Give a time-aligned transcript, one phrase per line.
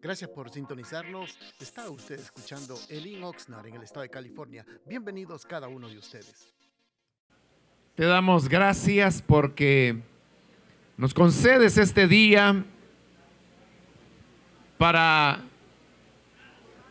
[0.00, 1.38] Gracias por sintonizarnos.
[1.60, 4.64] Está usted escuchando Elin Oxnard en el estado de California.
[4.86, 6.54] Bienvenidos cada uno de ustedes.
[7.94, 10.02] Te damos gracias porque
[10.96, 12.64] nos concedes este día
[14.78, 15.40] para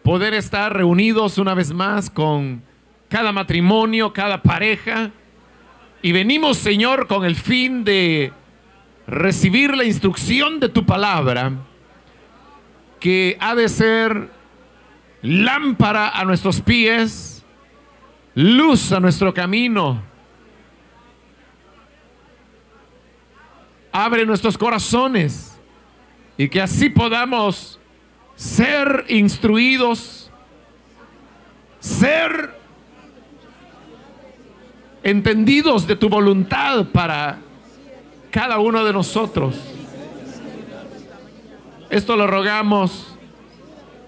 [0.03, 2.63] poder estar reunidos una vez más con
[3.09, 5.11] cada matrimonio, cada pareja.
[6.01, 8.33] Y venimos, Señor, con el fin de
[9.05, 11.67] recibir la instrucción de tu palabra
[13.03, 14.29] que ha de ser
[15.21, 17.43] lámpara a nuestros pies,
[18.33, 20.01] luz a nuestro camino.
[23.91, 25.59] Abre nuestros corazones
[26.37, 27.77] y que así podamos
[28.37, 30.31] ser instruidos,
[31.81, 32.57] ser
[35.03, 37.39] entendidos de tu voluntad para
[38.31, 39.82] cada uno de nosotros.
[41.93, 43.15] Esto lo rogamos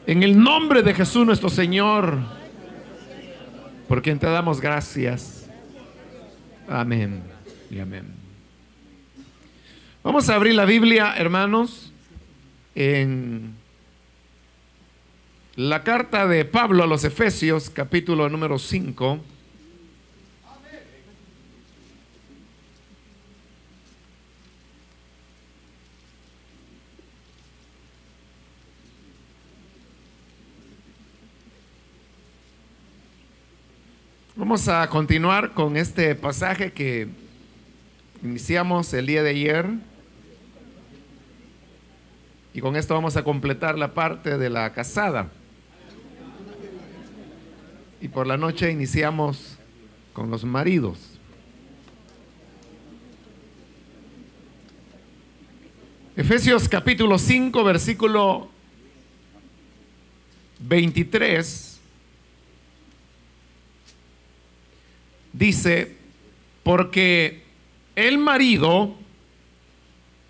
[0.07, 2.17] en el nombre de Jesús nuestro Señor,
[3.87, 5.47] por quien te damos gracias.
[6.67, 7.21] Amén
[7.69, 8.07] y amén.
[10.03, 11.93] Vamos a abrir la Biblia, hermanos,
[12.73, 13.53] en
[15.55, 19.19] la carta de Pablo a los Efesios, capítulo número 5.
[34.37, 37.07] Vamos a continuar con este pasaje que
[38.21, 39.65] iniciamos el día de ayer.
[42.53, 45.29] Y con esto vamos a completar la parte de la casada.
[48.01, 49.57] Y por la noche iniciamos
[50.11, 51.17] con los maridos.
[56.17, 58.49] Efesios capítulo 5, versículo
[60.59, 61.74] 23
[65.37, 65.95] dice,
[66.63, 67.43] porque
[67.95, 68.95] el marido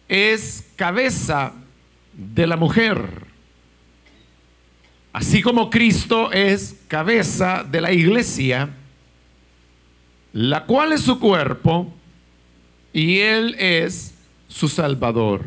[0.08, 1.54] es cabeza
[2.14, 3.26] de la mujer,
[5.14, 8.70] así como Cristo es cabeza de la iglesia,
[10.34, 11.94] la cual es su cuerpo
[12.92, 14.14] y Él es
[14.48, 15.44] su Salvador.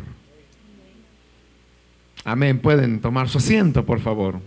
[2.24, 2.58] Amén.
[2.58, 4.40] Pueden tomar su asiento, por favor.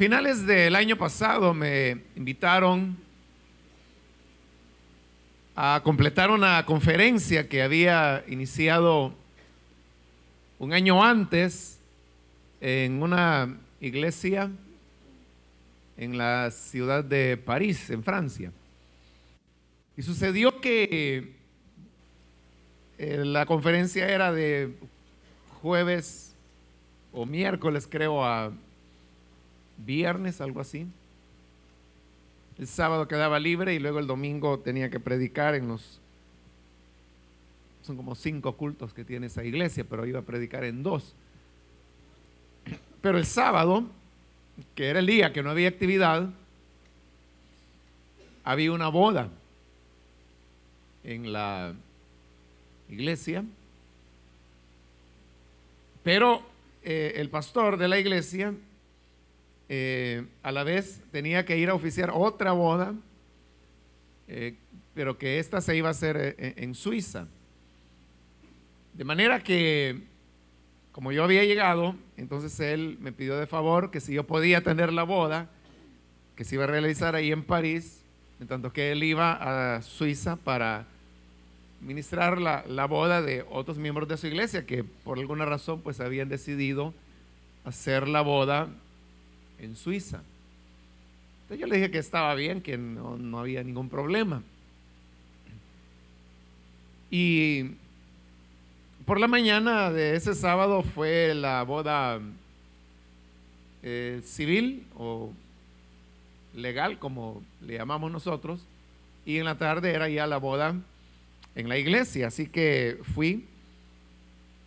[0.00, 2.96] Finales del año pasado me invitaron
[5.54, 9.12] a completar una conferencia que había iniciado
[10.58, 11.78] un año antes
[12.62, 14.50] en una iglesia
[15.98, 18.52] en la ciudad de París, en Francia.
[19.98, 21.34] Y sucedió que
[22.96, 24.72] eh, la conferencia era de
[25.60, 26.34] jueves
[27.12, 28.50] o miércoles, creo, a
[29.84, 30.86] viernes, algo así.
[32.58, 35.98] El sábado quedaba libre y luego el domingo tenía que predicar en los...
[37.82, 41.14] Son como cinco cultos que tiene esa iglesia, pero iba a predicar en dos.
[43.00, 43.84] Pero el sábado,
[44.74, 46.28] que era el día que no había actividad,
[48.44, 49.30] había una boda
[51.04, 51.74] en la
[52.90, 53.44] iglesia.
[56.02, 56.42] Pero
[56.82, 58.54] eh, el pastor de la iglesia
[59.72, 62.92] eh, a la vez tenía que ir a oficiar otra boda,
[64.26, 64.56] eh,
[64.94, 67.28] pero que esta se iba a hacer eh, en, Suiza.
[68.94, 70.00] De manera que,
[70.90, 74.92] como yo había llegado, entonces él me pidió de favor que si yo podía atender
[74.92, 75.48] la boda,
[76.34, 78.02] que se iba a realizar ahí en París,
[78.40, 80.88] en tanto que él iba a Suiza para
[81.80, 86.00] ministrar la, la, boda de otros miembros de su iglesia que por alguna razón pues
[86.00, 86.92] habían decidido
[87.64, 88.68] hacer la boda
[89.60, 90.22] en Suiza.
[91.42, 94.42] Entonces yo le dije que estaba bien, que no, había ningún problema.
[97.10, 97.72] Y
[99.04, 102.20] por la mañana de ese sábado fue la boda
[103.82, 105.32] eh, civil o
[106.54, 108.64] legal, como le llamamos nosotros,
[109.26, 110.76] y en la tarde era ya la boda
[111.54, 112.28] en la iglesia.
[112.28, 113.44] Así que fui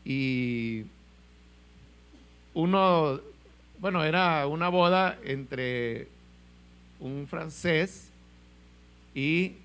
[0.06, 0.84] y
[2.54, 3.22] uno
[3.84, 6.08] bueno, era una boda entre
[7.02, 8.08] un francés
[9.14, 9.58] y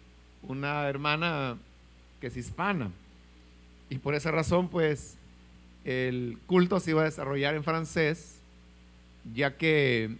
[0.42, 1.56] una hermana
[2.20, 2.90] que es hispana.
[3.88, 5.16] Y por esa razón, pues,
[5.84, 8.40] el culto se iba a desarrollar en francés
[9.36, 10.16] ya que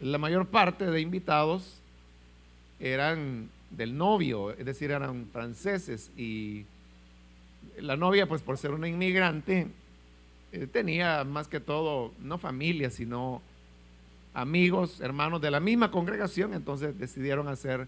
[0.00, 1.80] la mayor parte de invitados
[2.78, 6.66] eran del novio, es decir, eran franceses y
[7.80, 9.68] la novia, pues por ser una inmigrante,
[10.72, 13.42] tenía más que todo, no familia, sino
[14.34, 17.86] amigos, hermanos de la misma congregación, entonces decidieron hacer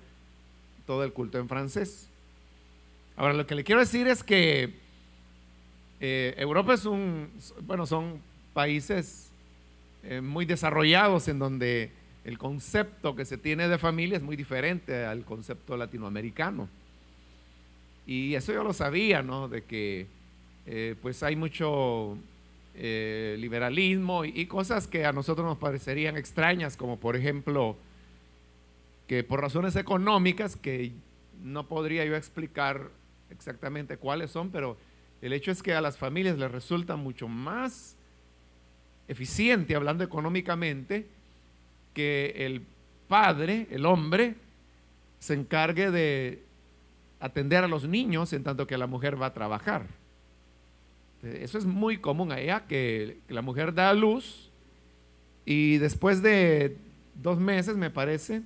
[0.86, 2.08] todo el culto en francés.
[3.16, 4.74] Ahora, lo que le quiero decir es que
[6.00, 7.30] eh, Europa es un,
[7.62, 8.20] bueno, son
[8.52, 9.30] países
[10.04, 11.90] eh, muy desarrollados en donde
[12.24, 16.68] el concepto que se tiene de familia es muy diferente al concepto latinoamericano.
[18.06, 19.48] Y eso yo lo sabía, ¿no?
[19.48, 20.06] De que
[20.66, 22.18] eh, pues hay mucho
[22.78, 27.76] eh, liberalismo y, cosas que a nosotros nos parecerían extrañas, como por ejemplo
[29.06, 30.92] que por razones económicas, que
[31.42, 32.90] no podría yo explicar
[33.30, 34.76] exactamente cuáles son, pero
[35.22, 37.96] el hecho es que a las familias les resulta mucho más
[39.08, 41.06] eficiente, hablando económicamente,
[41.94, 42.62] que el
[43.08, 44.34] padre, el hombre,
[45.18, 46.42] se encargue de
[47.20, 49.86] atender a los niños en tanto que la mujer va a trabajar.
[51.22, 54.50] Eso es muy común allá, que, la mujer da a luz
[55.44, 56.76] y después de
[57.14, 58.42] dos meses, me parece,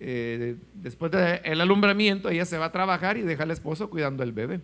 [0.00, 4.32] eh, después del alumbramiento, ella se va a trabajar y deja al esposo cuidando al
[4.32, 4.60] bebé.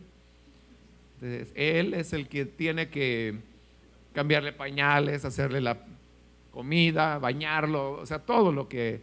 [1.55, 3.39] Él es el que tiene que
[4.13, 5.79] cambiarle pañales, hacerle la
[6.53, 9.01] comida, bañarlo, o sea, todo lo que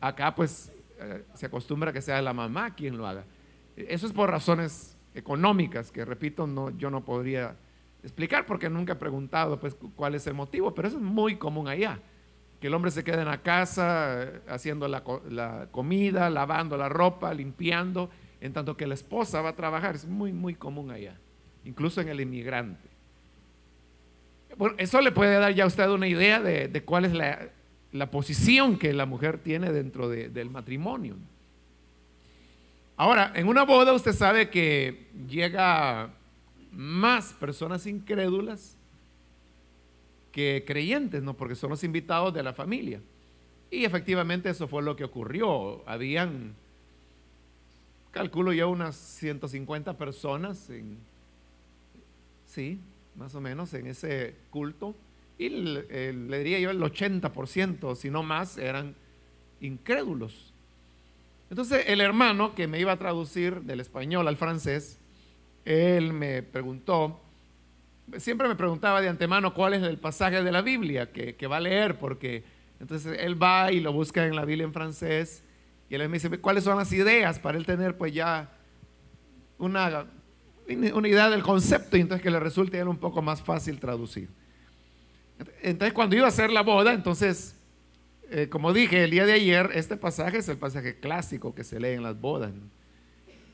[0.00, 0.70] acá pues
[1.00, 3.24] eh, se acostumbra que sea la mamá quien lo haga.
[3.76, 7.56] Eso es por razones económicas que, repito, no, yo no podría
[8.02, 11.68] explicar porque nunca he preguntado pues, cuál es el motivo, pero eso es muy común
[11.68, 12.00] allá.
[12.60, 16.88] Que el hombre se quede en la casa eh, haciendo la, la comida, lavando la
[16.88, 18.10] ropa, limpiando,
[18.40, 19.94] en tanto que la esposa va a trabajar.
[19.94, 21.16] Es muy, muy común allá,
[21.64, 22.88] incluso en el inmigrante.
[24.56, 28.76] Bueno, eso le puede dar ya a usted una idea de, cuál es la, posición
[28.76, 31.16] que la mujer tiene dentro del matrimonio.
[32.98, 36.10] Ahora, en una boda usted sabe que llega
[36.72, 38.76] más personas incrédulas
[40.32, 41.34] que creyentes, ¿no?
[41.34, 43.00] Porque son los invitados de la familia.
[43.70, 45.88] Y efectivamente eso fue lo que ocurrió.
[45.88, 46.54] Habían,
[48.10, 50.98] calculo yo, unas 150 personas en,
[52.46, 52.80] sí,
[53.14, 54.96] más o menos en ese culto.
[55.38, 58.96] Y le, diría yo el 80%, si no más, eran
[59.60, 60.47] incrédulos.
[61.50, 64.98] Entonces el hermano que me iba a traducir del español al francés,
[65.64, 67.20] él me preguntó,
[68.16, 71.60] siempre me preguntaba de antemano cuál es el pasaje de la Biblia que, va a
[71.60, 72.44] leer, porque
[72.80, 75.42] entonces él va y lo busca en la Biblia en francés
[75.90, 78.50] y él me dice, ¿cuáles son las ideas para él tener pues ya
[79.58, 80.06] una
[80.92, 83.80] una idea del concepto y entonces que le resulte a él un poco más fácil
[83.80, 84.28] traducir.
[85.62, 87.54] Entonces cuando iba a hacer la boda, entonces,
[88.30, 91.80] eh, como dije el día de ayer, este pasaje es el pasaje clásico que se
[91.80, 92.52] lee en las bodas.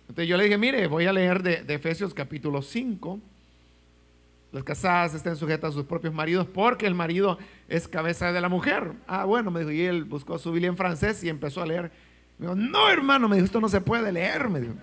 [0.08, 3.20] Entonces yo le dije, mire, voy a leer de, Efesios capítulo 5.
[4.52, 7.38] Las casadas estén sujetas a sus propios maridos porque el marido
[7.68, 8.92] es cabeza de la mujer.
[9.06, 11.90] Ah, bueno, me dijo, y él buscó su Biblia en francés y empezó a leer.
[12.38, 14.74] Me dijo, no, hermano, me dijo, esto no se puede leer, me dijo.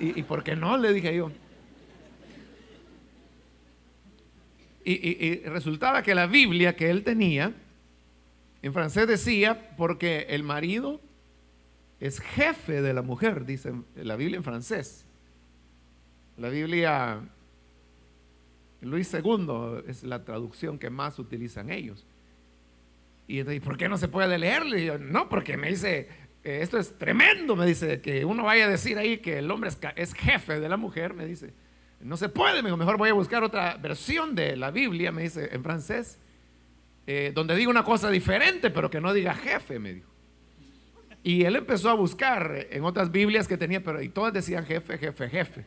[0.00, 0.76] ¿Y, por qué no?
[0.76, 1.30] Le dije yo.
[4.84, 7.52] Y, resultaba que la Biblia que él tenía,
[8.62, 11.00] en francés decía, porque el marido
[12.00, 15.04] es jefe de la mujer, dice la Biblia en francés.
[16.36, 17.20] La Biblia,
[18.80, 22.04] Luis II es la traducción que más utilizan ellos.
[23.26, 24.98] Y entonces, ¿por qué no se puede leerle?
[24.98, 26.08] no, porque me dice,
[26.42, 30.14] esto es tremendo, me dice, que uno vaya a decir ahí que el hombre es,
[30.14, 31.52] jefe de la mujer, me dice.
[32.00, 35.48] No se puede, me mejor voy a buscar otra versión de la Biblia, me dice
[35.52, 36.18] en francés,
[37.10, 40.10] eh, donde diga una cosa diferente, pero que no diga jefe, me dijo.
[41.22, 44.98] Y él empezó a buscar en otras Biblias que tenía, pero y todas decían jefe,
[44.98, 45.64] jefe, jefe.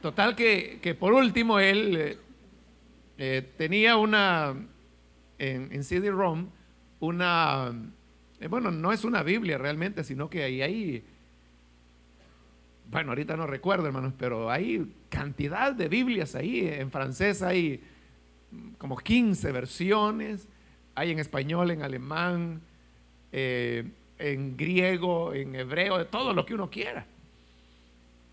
[0.00, 2.18] Total que, por último él eh,
[3.18, 4.54] eh, tenía una,
[5.36, 6.48] en, en CD-ROM,
[7.00, 7.74] una
[8.48, 11.04] bueno, no es una Biblia realmente, sino que ahí hay,
[12.90, 16.66] bueno, ahorita no recuerdo, hermanos, pero hay cantidad de Biblias ahí.
[16.66, 17.82] En francés hay
[18.78, 20.48] como 15 versiones,
[20.94, 22.60] hay en español, en alemán,
[23.32, 23.84] eh,
[24.18, 27.06] en griego, en hebreo, de todo lo que uno quiera.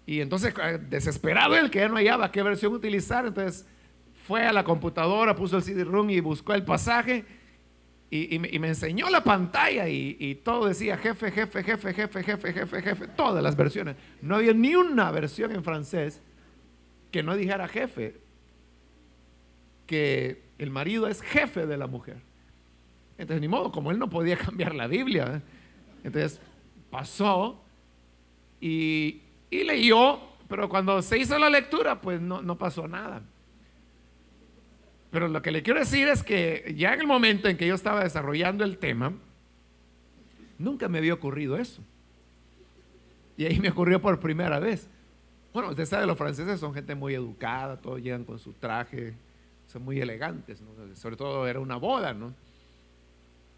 [0.05, 3.65] Y entonces, eh, desesperado el que ya no hallaba qué versión utilizar, entonces
[4.27, 7.25] fue a la computadora, puso el CD-ROOM y buscó el pasaje
[8.09, 13.07] y, me, enseñó la pantalla y, todo decía jefe, jefe, jefe, jefe, jefe, jefe, jefe,
[13.09, 13.95] todas las versiones.
[14.21, 16.21] No había ni una versión en francés
[17.11, 18.15] que no dijera jefe.
[19.85, 22.17] Que el marido es jefe de la mujer.
[23.17, 25.41] Entonces, ni modo, como él no podía cambiar la Biblia, ¿eh?
[26.03, 26.39] entonces
[26.89, 27.61] pasó
[28.59, 33.21] y, leyó, pero cuando se hizo la lectura, pues no, no pasó nada.
[35.11, 37.75] Pero lo que le quiero decir es que ya en el momento en que yo
[37.75, 39.13] estaba desarrollando el tema,
[40.57, 41.81] nunca me había ocurrido eso.
[43.37, 44.89] Y ahí me ocurrió por primera vez.
[45.53, 49.13] Bueno, usted sabe, los franceses son gente muy educada, todos llegan con su traje,
[49.79, 50.63] muy elegantes,
[50.93, 52.33] sobre todo era una boda, ¿no?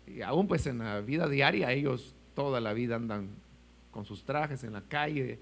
[0.05, 3.29] Y aún pues en la vida diaria ellos toda la vida andan
[3.91, 5.39] con sus trajes en la calle,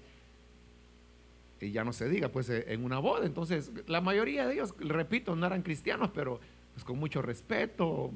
[1.60, 3.24] y ya no se diga, pues en una boda.
[3.24, 6.40] Entonces, la mayoría de ellos, repito, no eran cristianos, pero
[6.74, 8.12] pues con mucho respeto,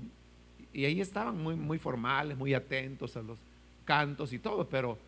[0.73, 3.39] y ahí estaban muy, muy formales, muy atentos a los
[3.85, 4.99] cantos y todo, pero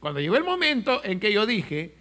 [0.00, 1.94] cuando llegó el momento en que yo dije,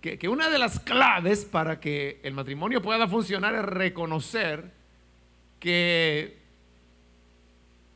[0.00, 4.70] que, una de las claves para que el matrimonio pueda funcionar es reconocer
[5.58, 6.36] que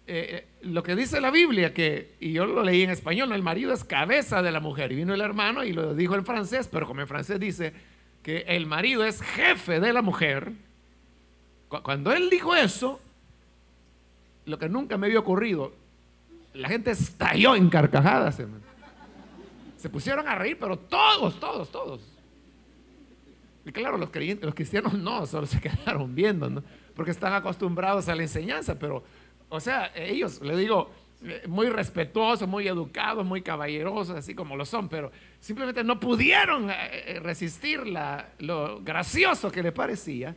[0.06, 3.72] eh, lo que dice la Biblia, que, y yo lo leí en español, el marido
[3.72, 6.86] es cabeza de la mujer, y vino el hermano y lo dijo en francés, pero
[6.86, 7.72] como en francés dice
[8.22, 10.52] que el marido es jefe de la mujer,
[11.68, 13.00] cuando él dijo eso,
[14.46, 15.72] lo que nunca me había ocurrido,
[16.54, 18.42] la gente estalló en carcajadas.
[19.80, 22.02] Se pusieron a reír, pero todos, todos, todos.
[23.64, 26.62] Y claro, los creyentes, los cristianos no, solo se quedaron viendo, ¿no?
[26.94, 29.02] Porque están acostumbrados a la enseñanza, pero,
[29.48, 30.90] o sea, ellos, le digo,
[31.24, 35.10] eh, muy respetuosos, muy educados, muy caballerosos, así como lo son, pero
[35.40, 36.74] simplemente no pudieron eh,
[37.06, 40.36] eh, resistir la, lo gracioso que le parecía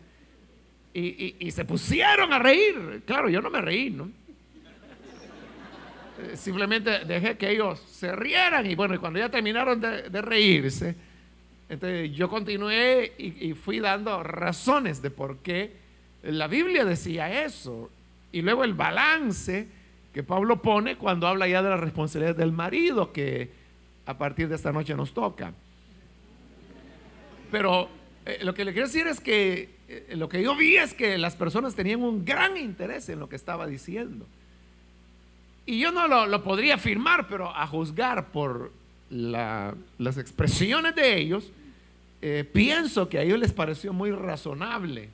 [0.94, 3.02] y, y, se pusieron a reír.
[3.06, 4.10] Claro, yo no me reí, ¿no?
[6.20, 10.96] Eh, simplemente dejé que ellos se rieran y bueno, y cuando ya terminaron de, reírse,
[11.70, 15.72] entonces yo continué y, fui dando razones de por qué
[16.22, 17.89] la Biblia decía eso.
[18.32, 19.67] Y luego el balance
[20.13, 23.51] que Pablo pone cuando habla ya de la responsabilidad del marido que
[24.05, 25.53] a partir de esta noche nos toca.
[27.51, 27.89] Pero
[28.25, 31.17] eh, lo que le quiero decir es que eh, lo que yo vi es que
[31.17, 34.27] las personas tenían un gran interés en lo que estaba diciendo.
[35.65, 38.72] Y yo no lo, podría afirmar, pero a juzgar por
[39.10, 41.51] las expresiones de ellos,
[42.22, 45.10] eh, pienso que a ellos les pareció muy razonable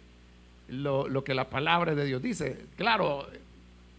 [0.69, 2.65] lo, que la palabra de Dios dice.
[2.77, 3.27] Claro,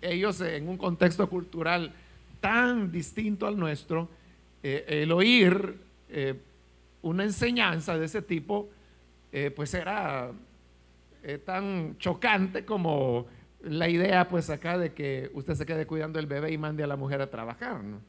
[0.02, 1.92] ellos en un contexto cultural
[2.40, 4.08] tan distinto al nuestro,
[4.62, 5.76] eh, el oír
[6.08, 6.34] eh,
[7.02, 8.68] una enseñanza de ese tipo,
[9.54, 10.32] pues era
[11.44, 13.26] tan chocante como
[13.62, 16.86] la idea pues acá de que usted se quede cuidando el bebé y mande a
[16.86, 18.00] la mujer a trabajar, ¿no?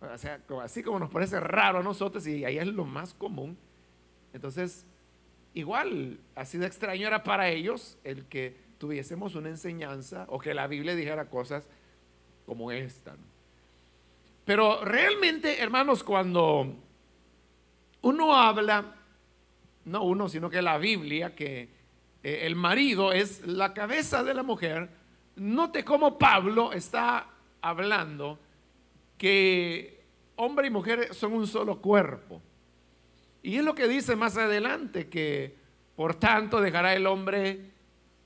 [0.00, 3.56] O sea, así como nos parece raro a nosotros y ahí es lo más común.
[4.32, 4.84] Entonces,
[5.54, 10.66] igual, así de extraño era para ellos el que tuviésemos una enseñanza o que la
[10.66, 11.68] Biblia dijera cosas
[12.44, 13.16] como esta.
[14.44, 16.74] Pero realmente, hermanos, cuando
[18.02, 18.94] uno habla,
[19.84, 21.75] no uno, sino que la Biblia, que
[22.22, 24.90] el marido es la cabeza de la mujer,
[25.36, 27.28] note cómo Pablo está
[27.60, 28.38] hablando
[29.18, 30.04] que
[30.36, 32.42] hombre y mujer son un solo cuerpo.
[33.42, 35.56] Y es lo que dice más adelante, que
[35.94, 37.70] por tanto dejará el hombre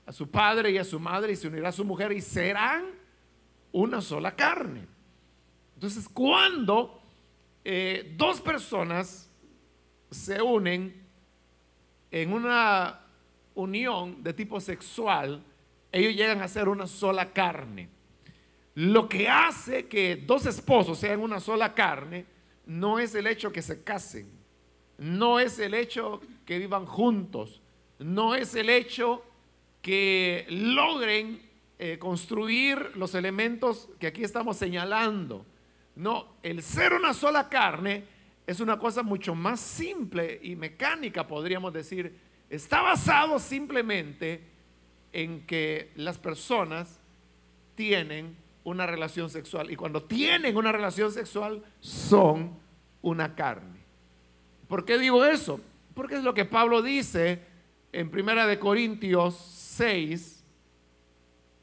[0.05, 2.85] a su padre y a su madre y se unirá a su mujer y serán
[3.71, 4.87] una sola carne.
[5.75, 7.01] Entonces, cuando
[7.63, 9.29] eh, dos personas
[10.09, 11.07] se unen
[12.09, 13.00] en una
[13.55, 15.43] unión de tipo sexual,
[15.91, 17.89] ellos llegan a ser una sola carne.
[18.75, 22.25] Lo que hace que dos esposos sean una sola carne
[22.65, 24.29] no es el hecho que se casen,
[24.97, 27.61] no es el hecho que vivan juntos,
[27.99, 29.25] no es el hecho
[29.81, 31.41] que logren
[31.79, 35.45] eh, construir los elementos que aquí estamos señalando.
[35.95, 38.05] No, el ser una sola carne
[38.47, 42.17] es una cosa mucho más simple y mecánica, podríamos decir,
[42.51, 44.41] Está basado simplemente
[45.13, 46.99] en que las personas
[47.75, 52.59] tienen una relación sexual y cuando tienen una relación sexual son
[53.01, 53.79] una carne.
[54.67, 55.61] ¿Por qué digo eso?
[55.93, 57.39] Porque es lo que Pablo dice
[57.93, 60.43] en Primera de Corintios 6.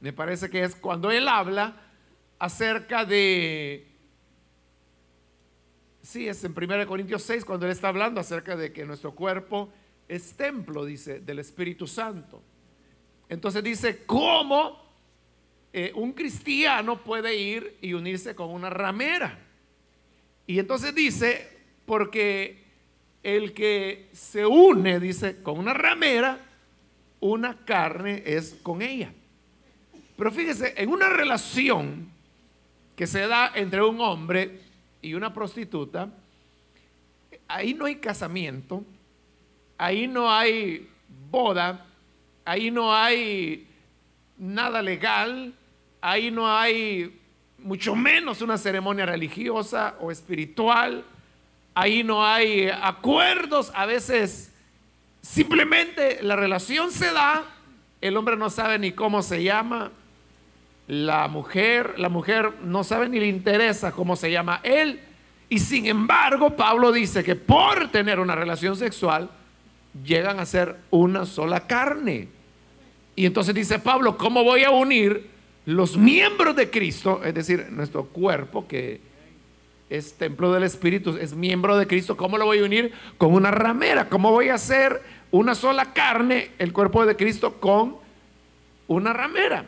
[0.00, 1.76] Me parece que es cuando él habla
[2.38, 3.86] acerca de
[6.00, 9.14] Sí, es en Primera de Corintios 6 cuando él está hablando acerca de que nuestro
[9.14, 9.70] cuerpo
[10.08, 12.42] es templo, dice, del Espíritu Santo.
[13.28, 14.82] Entonces dice, ¿cómo
[15.72, 19.38] eh, un cristiano puede ir y unirse con una ramera?
[20.46, 21.46] Y entonces dice,
[21.84, 22.64] porque
[23.22, 26.40] el que se une, dice, con una ramera,
[27.20, 29.12] una carne es con ella.
[30.16, 32.08] Pero fíjese, en una relación
[32.96, 34.62] que se da entre un hombre
[35.02, 36.10] y una prostituta,
[37.46, 38.84] ahí no hay casamiento,
[39.78, 40.88] ahí no hay
[41.30, 41.86] boda,
[42.44, 43.66] ahí no hay
[44.36, 45.54] nada legal,
[46.00, 47.18] ahí no hay
[47.58, 51.04] mucho menos una ceremonia religiosa o espiritual,
[51.74, 54.52] ahí no hay acuerdos, a veces
[55.22, 57.44] simplemente la relación se da,
[58.00, 59.92] el hombre no sabe ni cómo se llama,
[60.86, 65.00] la mujer, la mujer no sabe ni le interesa cómo se llama él,
[65.48, 69.30] y sin embargo Pablo dice que por tener una relación sexual
[70.04, 72.28] llegan a ser una sola carne.
[73.16, 75.28] Y entonces dice Pablo, ¿cómo voy a unir
[75.68, 79.02] los miembros de Cristo, es decir, nuestro cuerpo que
[79.90, 83.50] es templo del Espíritu, es miembro de Cristo, ¿cómo lo voy a unir con una
[83.50, 84.08] ramera?
[84.08, 87.96] ¿Cómo voy a hacer una sola carne, el cuerpo de Cristo, con
[88.86, 89.66] una ramera?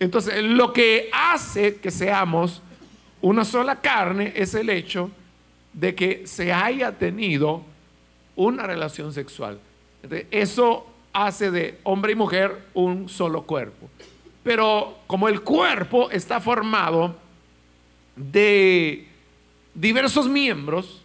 [0.00, 2.60] Entonces, lo que hace que seamos
[3.20, 5.10] una sola carne es el hecho
[5.72, 7.64] de que se haya tenido
[8.36, 9.58] una relación sexual.
[10.30, 13.88] eso hace de hombre y mujer un solo cuerpo.
[14.42, 17.16] Pero como el cuerpo está formado
[18.14, 19.08] de
[19.74, 21.02] diversos miembros,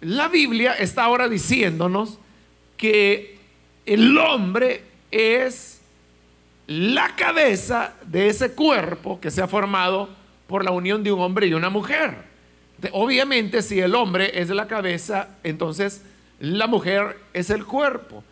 [0.00, 2.18] la Biblia está ahora diciéndonos
[2.76, 3.38] que
[3.84, 5.80] el hombre es
[6.66, 10.08] la cabeza de ese cuerpo que se ha formado
[10.46, 12.16] por la unión de un hombre y una mujer.
[12.92, 16.02] Obviamente, si el hombre es la cabeza, entonces
[16.42, 18.24] la mujer es el cuerpo.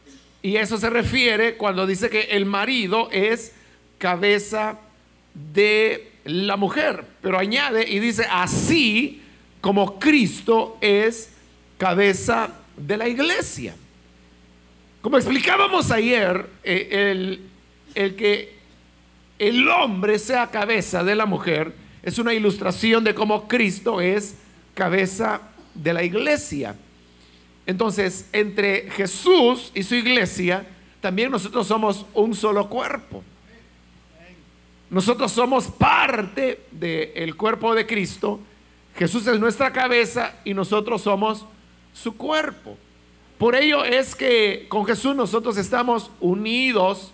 [0.43, 3.53] Y eso se refiere cuando dice que el marido es
[3.99, 4.79] cabeza
[5.33, 7.05] de la mujer.
[7.23, 9.23] Pero añade y dice, así
[9.61, 11.31] como Cristo es
[11.79, 13.77] cabeza de la iglesia.
[15.03, 17.41] Como explicábamos ayer, eh, el,
[17.95, 18.55] el que
[19.39, 24.35] el hombre sea cabeza de la mujer es una ilustración de cómo Cristo es
[24.75, 25.43] cabeza
[25.75, 26.75] de la iglesia.
[27.71, 30.67] Entonces, entre Jesús y su iglesia,
[31.01, 33.23] también nosotros somos un solo cuerpo.
[34.91, 38.41] Nosotros somos parte del cuerpo de Cristo.
[38.97, 41.47] Jesús es nuestra cabeza y nosotros somos
[41.93, 42.77] su cuerpo.
[43.39, 47.13] Por ello es que con Jesús nosotros estamos unidos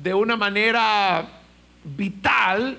[0.00, 1.28] de una manera
[1.82, 2.78] vital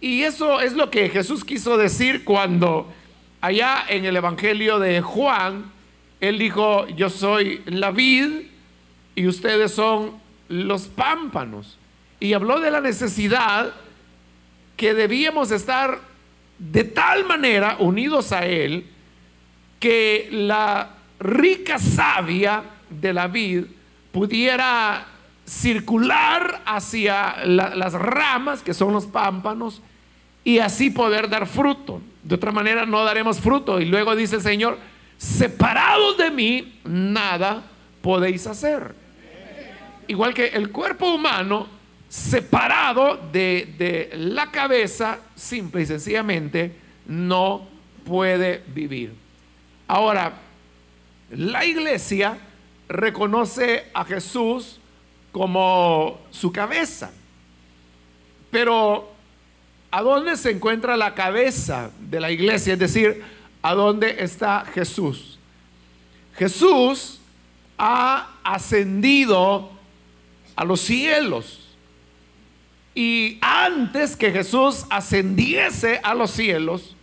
[0.00, 2.92] y eso es lo que Jesús quiso decir cuando
[3.40, 5.75] allá en el Evangelio de Juan,
[6.20, 8.46] él dijo, yo soy la vid
[9.14, 10.12] y ustedes son
[10.48, 11.78] los pámpanos.
[12.20, 13.72] Y habló de la necesidad
[14.76, 16.00] que debíamos estar
[16.58, 18.86] de tal manera unidos a Él
[19.78, 23.64] que la rica savia de la vid
[24.12, 25.06] pudiera
[25.44, 29.82] circular hacia las ramas, que son los pámpanos,
[30.44, 32.00] y así poder dar fruto.
[32.22, 33.80] De otra manera no daremos fruto.
[33.80, 34.78] Y luego dice el Señor,
[35.18, 37.62] separados de mí, nada
[38.02, 38.94] podéis hacer.
[40.08, 41.66] Igual que el cuerpo humano,
[42.08, 46.72] separado de, de la cabeza, simple y sencillamente,
[47.06, 47.66] no
[48.04, 49.12] puede vivir.
[49.88, 50.32] Ahora,
[51.30, 52.38] la iglesia
[52.88, 54.78] reconoce a Jesús
[55.32, 57.10] como su cabeza.
[58.50, 59.12] Pero,
[59.90, 62.74] ¿a dónde se encuentra la cabeza de la iglesia?
[62.74, 63.22] Es decir,
[63.66, 65.40] ¿a dónde está Jesús?
[66.36, 67.18] Jesús
[67.76, 69.72] ha ascendido
[70.54, 71.66] a los cielos.
[72.94, 76.94] Y antes que Jesús ascendiese a los cielos,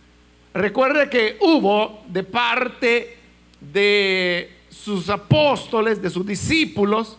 [0.54, 3.18] recuerde que hubo de parte
[3.60, 7.18] de sus apóstoles, de sus discípulos,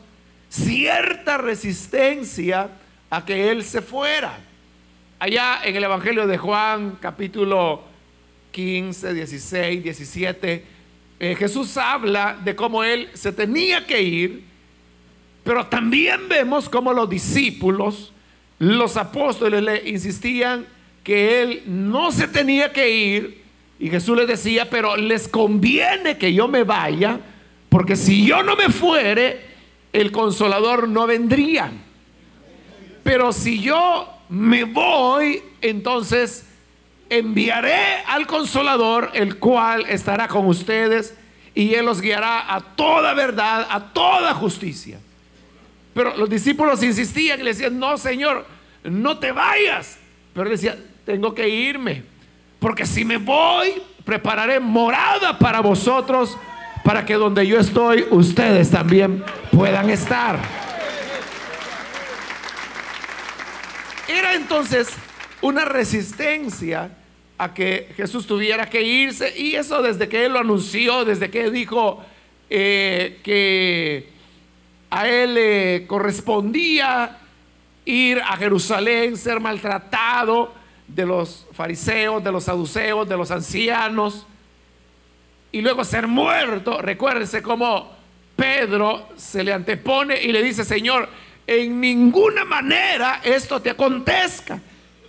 [0.49, 2.71] cierta resistencia
[3.11, 4.39] a que Él se fuera.
[5.19, 7.93] Allá en el Evangelio de Juan, capítulo
[8.55, 10.63] 15, 16, 17,
[11.19, 14.43] Jesús habla de cómo Él se tenía que ir,
[15.43, 18.13] pero también vemos cómo los discípulos,
[18.57, 20.65] los apóstoles le insistían
[21.03, 23.43] que Él no se tenía que ir,
[23.77, 27.19] y Jesús les decía, pero les conviene que yo me vaya,
[27.67, 29.41] porque si yo no me fuere,
[29.91, 31.73] el consolador no vendría.
[33.03, 36.45] Pero si yo me voy, entonces
[37.09, 41.15] enviaré al consolador, el cual estará con ustedes
[41.53, 44.99] y él los guiará a toda verdad, a toda justicia.
[45.93, 48.45] Pero los discípulos insistían y le decían, no, Señor,
[48.83, 49.97] no te vayas.
[50.33, 52.03] Pero él decía, tengo que irme,
[52.59, 56.37] porque si me voy, prepararé morada para vosotros
[56.83, 60.37] para que donde yo estoy, ustedes también puedan estar.
[64.07, 64.89] Era entonces
[65.45, 66.89] una resistencia
[67.37, 71.51] a que Jesús tuviera que irse y eso desde que él lo anunció, desde que
[71.51, 72.03] dijo
[72.49, 74.09] eh, que
[74.89, 77.19] a él le correspondía
[77.85, 80.51] ir a Jerusalén, ser maltratado
[80.87, 84.25] de los fariseos, de los saduceos, de los ancianos,
[85.51, 86.81] y luego ser muerto.
[86.81, 87.91] Recuérdense cómo
[88.35, 91.07] Pedro se le antepone y le dice, Señor,
[91.45, 94.59] en ninguna manera esto te acontezca.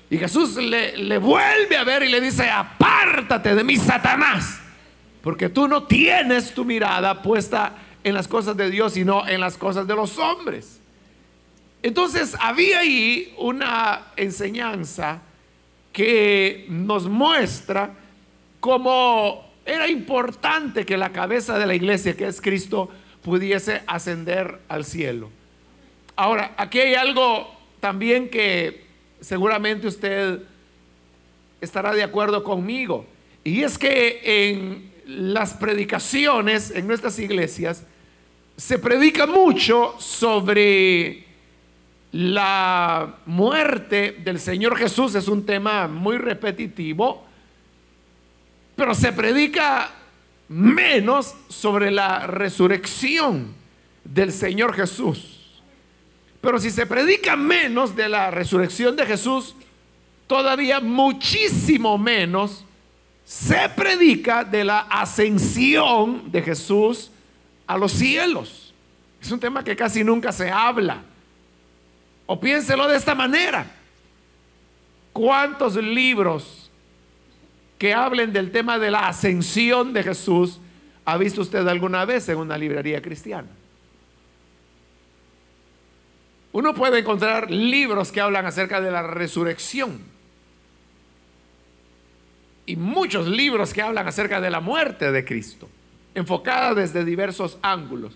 [0.08, 4.60] Y Jesús le, le vuelve a ver y le dice, apártate de mí, Satanás,
[5.22, 9.56] porque tú no tienes tu mirada puesta en las cosas de Dios, sino en las
[9.58, 10.80] cosas de los hombres.
[11.82, 15.22] Entonces había ahí una enseñanza
[15.92, 17.94] que nos muestra
[18.60, 22.90] cómo era importante que la cabeza de la iglesia, que es Cristo,
[23.22, 25.30] pudiese ascender al cielo.
[26.14, 28.86] Ahora, aquí hay algo también que
[29.20, 30.40] seguramente usted
[31.61, 33.07] estará de acuerdo conmigo.
[33.44, 37.85] Y es que en las predicaciones en nuestras iglesias
[38.57, 41.24] se predica mucho sobre
[42.12, 45.14] la muerte del Señor Jesús.
[45.14, 47.24] Es un tema muy repetitivo,
[48.74, 49.90] pero se predica
[50.48, 53.55] menos sobre la resurrección
[54.05, 55.36] del Señor Jesús.
[56.46, 59.56] Pero si se predica menos de la resurrección de Jesús,
[60.28, 62.64] todavía muchísimo menos
[63.24, 67.11] se predica de la ascensión de Jesús
[67.66, 68.72] a los cielos.
[69.20, 71.02] Es un tema que casi nunca se habla.
[72.26, 73.66] O piénselo de esta manera.
[75.12, 76.70] ¿Cuántos libros
[77.76, 80.61] que hablen del tema de la ascensión de Jesús
[81.04, 83.48] ha visto usted alguna vez en una librería cristiana?
[86.52, 90.00] Uno puede encontrar libros que hablan acerca de la resurrección
[92.66, 95.68] y muchos libros que hablan acerca de la muerte de Cristo
[96.14, 98.14] enfocada desde diversos ángulos,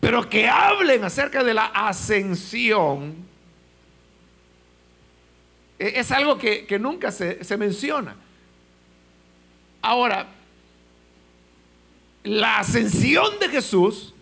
[0.00, 3.14] pero que hablen acerca de la ascensión,
[5.78, 8.16] e-, es algo que, nunca se, se menciona.
[9.80, 10.26] Ahora,
[12.24, 14.13] la ascensión de Jesús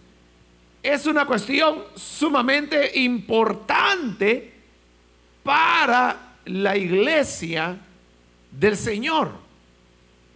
[0.83, 4.53] es una cuestión sumamente importante
[5.43, 7.79] para la iglesia
[8.51, 9.31] del Señor.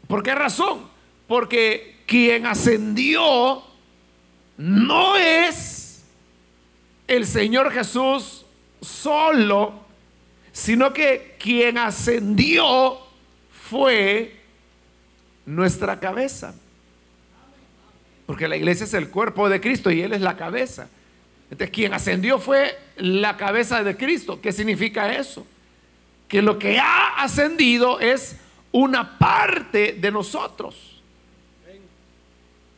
[0.06, 0.88] ¿Por qué razón?
[1.26, 3.62] Porque quien ascendió
[4.56, 6.04] no es
[7.08, 8.46] el Señor Jesús
[8.80, 9.84] solo,
[10.52, 12.98] sino que quien ascendió
[13.50, 14.40] fue
[15.44, 16.54] nuestra cabeza.
[18.26, 20.88] Porque la iglesia es el cuerpo de Cristo y Él es la cabeza.
[21.50, 24.40] Entonces, quien ascendió fue la cabeza de Cristo.
[24.40, 25.46] ¿Qué significa eso?
[26.26, 28.36] Que lo que ha ascendido es
[28.72, 31.00] una parte de nosotros.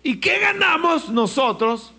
[0.02, 1.92] ¿Y qué ganamos nosotros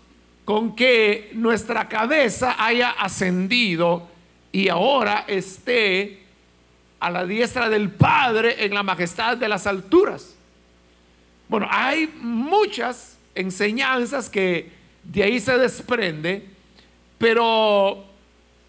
[0.44, 4.08] con que nuestra cabeza haya ascendido
[4.52, 6.22] y ahora esté
[6.98, 10.34] a la diestra del Padre en la majestad de las alturas?
[11.48, 14.70] Bueno, hay muchas enseñanzas que
[15.04, 16.44] de ahí se desprende,
[17.18, 18.04] pero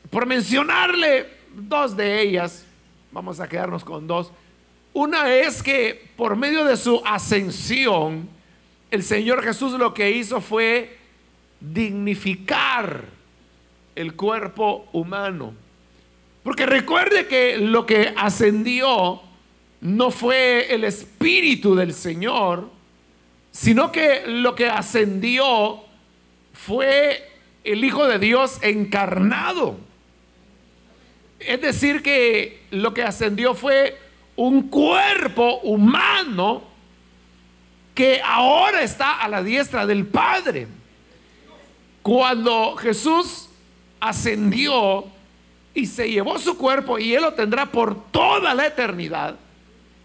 [0.09, 2.65] por mencionarle dos de ellas,
[3.11, 4.31] vamos a quedarnos con dos.
[4.93, 8.27] Una es que por medio de su ascensión,
[8.89, 10.97] el Señor Jesús lo que hizo fue
[11.59, 13.05] dignificar
[13.95, 15.53] el cuerpo humano.
[16.43, 19.21] Porque recuerde que lo que ascendió
[19.79, 22.69] no fue el Espíritu del Señor,
[23.51, 25.81] sino que lo que ascendió
[26.53, 27.29] fue
[27.63, 29.77] el Hijo de Dios encarnado.
[31.39, 33.97] Es decir, que lo que ascendió fue
[34.35, 36.63] un cuerpo humano
[37.93, 40.67] que ahora está a la diestra del Padre.
[42.01, 43.49] Cuando Jesús
[43.99, 45.05] ascendió
[45.73, 49.35] y se llevó su cuerpo y Él lo tendrá por toda la eternidad,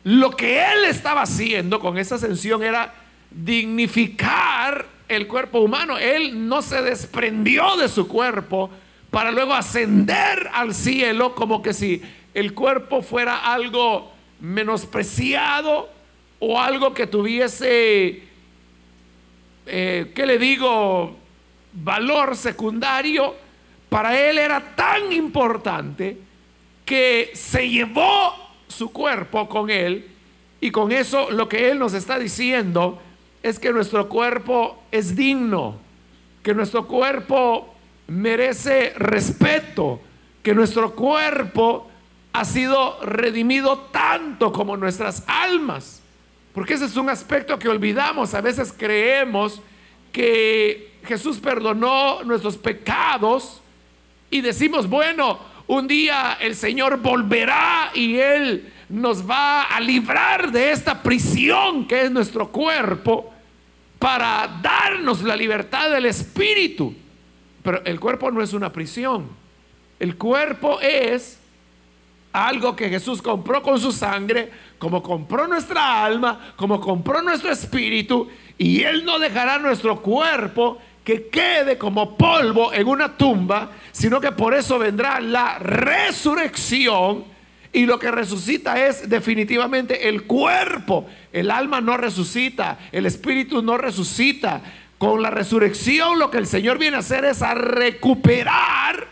[0.05, 2.93] lo que Él estaba haciendo con esa ascensión era
[3.37, 5.99] dignificar el cuerpo humano.
[5.99, 8.71] Él no se desprendió de su cuerpo
[9.11, 12.03] para luego ascender al cielo como que si
[12.35, 15.89] el cuerpo fuera algo menospreciado
[16.39, 18.23] o algo que tuviese,
[19.67, 21.17] eh, ¿qué le digo?,
[21.73, 23.35] valor secundario,
[23.89, 26.17] para él era tan importante
[26.85, 28.35] que se llevó
[28.67, 30.09] su cuerpo con él
[30.61, 33.01] y con eso lo que él nos está diciendo
[33.47, 35.77] es que nuestro cuerpo es digno,
[36.43, 37.73] que nuestro cuerpo
[38.09, 40.01] merece respeto,
[40.43, 41.89] que nuestro cuerpo
[42.33, 46.03] ha sido redimido tanto como nuestras almas.
[46.53, 48.35] Porque ese es un aspecto que olvidamos.
[48.35, 49.63] A veces creemos
[50.11, 53.61] que Jesús perdonó nuestros pecados
[54.29, 60.73] y decimos, bueno, un día el Señor volverá y Él nos va a librar de
[60.73, 63.33] esta prisión que es nuestro cuerpo
[64.07, 66.95] para darnos la libertad del espíritu.
[67.61, 69.29] Pero el cuerpo no es una prisión.
[69.99, 71.41] El cuerpo es
[72.33, 78.29] algo que Jesús compró con su sangre, como compró nuestra alma, como compró nuestro espíritu,
[78.57, 84.31] y Él no dejará nuestro cuerpo que quede como polvo en una tumba, sino que
[84.31, 87.25] por eso vendrá la resurrección
[87.77, 91.07] y lo que resucita es definitivamente el cuerpo.
[91.31, 94.63] El alma no resucita, el espíritu no resucita.
[94.97, 99.09] Con la resurrección lo que el Señor viene a hacer es a recuperar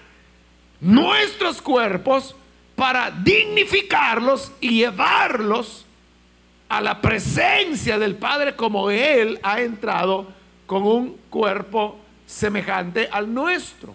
[0.80, 2.34] nuestros cuerpos
[2.74, 5.84] para dignificarlos y llevarlos
[6.70, 10.28] a la presencia del Padre como Él ha entrado
[10.64, 13.94] con un cuerpo semejante al nuestro.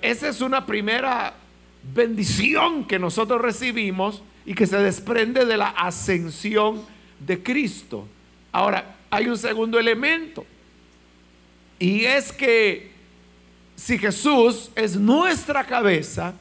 [0.00, 1.41] Esa es una primera
[1.82, 6.84] bendición que nosotros recibimos y que se desprende de la ascensión
[7.18, 8.06] de Cristo.
[8.50, 10.44] Ahora, hay un segundo elemento.
[11.78, 12.92] Y es que
[13.76, 16.34] si Jesús es nuestra cabeza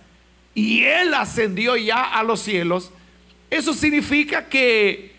[0.53, 2.91] y Él ascendió ya a los cielos,
[3.49, 5.11] eso significa que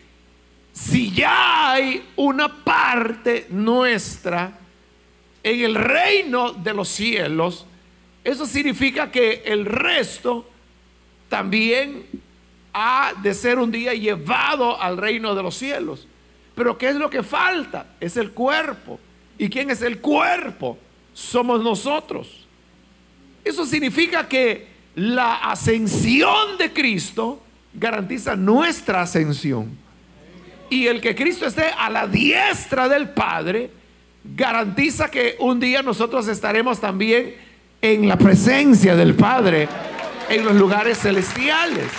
[0.72, 4.58] si ya hay una parte nuestra
[5.42, 7.66] en el reino de los cielos,
[8.24, 10.48] eso significa que el resto
[11.28, 12.04] también
[12.72, 16.06] ha de ser un día llevado al reino de los cielos.
[16.54, 17.86] Pero ¿qué es lo que falta?
[18.00, 19.00] Es el cuerpo.
[19.38, 20.78] ¿Y quién es el cuerpo?
[21.12, 22.46] Somos nosotros.
[23.44, 27.42] Eso significa que la ascensión de Cristo
[27.74, 29.82] garantiza nuestra ascensión
[30.72, 33.70] y el que Cristo esté a la diestra del Padre
[34.24, 37.34] garantiza que un día nosotros estaremos también
[37.82, 39.68] en la presencia del Padre,
[40.28, 41.90] en los lugares celestiales.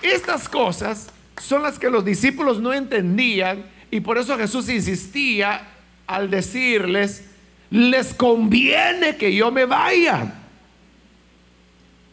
[0.00, 1.08] Estas cosas
[1.38, 5.68] son las que los discípulos no entendían y por eso Jesús insistía
[6.06, 7.26] al decirles,
[7.70, 10.32] les conviene que yo me vaya.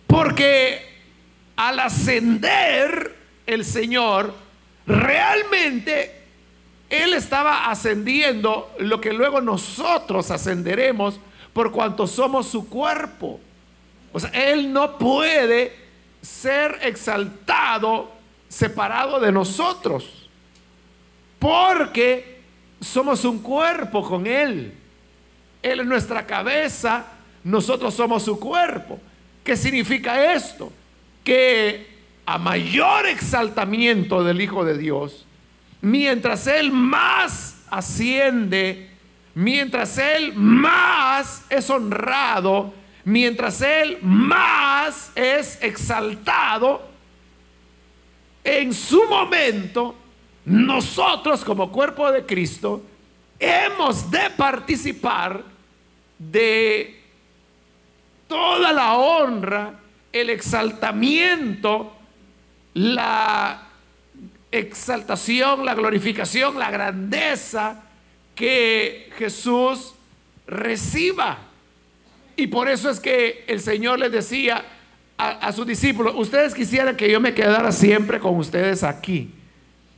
[0.07, 0.81] Porque
[1.55, 4.35] al ascender el Señor,
[4.85, 6.20] realmente
[6.91, 11.19] Él estaba ascendiendo lo que luego nosotros ascenderemos
[11.53, 13.39] por cuanto somos su cuerpo.
[14.13, 15.75] O sea, Él no puede
[16.21, 18.11] ser exaltado
[18.47, 20.29] separado de nosotros,
[21.39, 22.41] porque
[22.81, 24.73] somos un cuerpo con Él.
[25.63, 27.05] Él es nuestra cabeza,
[27.43, 28.99] nosotros somos su cuerpo.
[29.43, 30.71] ¿Qué significa esto?
[31.23, 31.87] que
[32.25, 35.25] a mayor exaltamiento del Hijo de Dios,
[35.81, 38.89] mientras Él más asciende,
[39.33, 46.89] mientras Él más es honrado, mientras Él más es exaltado,
[48.43, 49.95] en su momento,
[50.45, 52.83] nosotros como cuerpo de Cristo,
[53.39, 55.43] hemos de participar
[56.17, 57.01] de
[58.27, 59.73] toda la honra
[60.11, 61.93] el exaltamiento,
[62.73, 63.70] la
[64.51, 67.83] exaltación, la glorificación, la grandeza
[68.35, 69.93] que Jesús
[70.47, 71.37] reciba.
[72.35, 74.65] Y por eso es que el Señor les decía
[75.17, 79.29] a, sus discípulos, ustedes quisieran que yo me quedara siempre con ustedes aquí.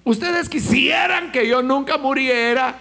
[0.03, 2.75] Ustedes quisieran que yo nunca muriera,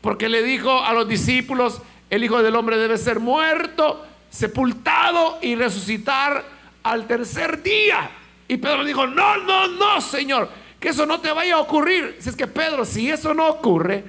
[0.00, 5.54] porque le dijo a los discípulos, el Hijo del Hombre debe ser muerto, sepultado y
[5.54, 6.44] resucitar
[6.82, 8.10] al tercer día.
[8.48, 10.48] Y Pedro dijo, no, no, no, Señor,
[10.80, 12.16] que eso no te vaya a ocurrir.
[12.20, 14.04] Si es que Pedro, si eso no ocurre,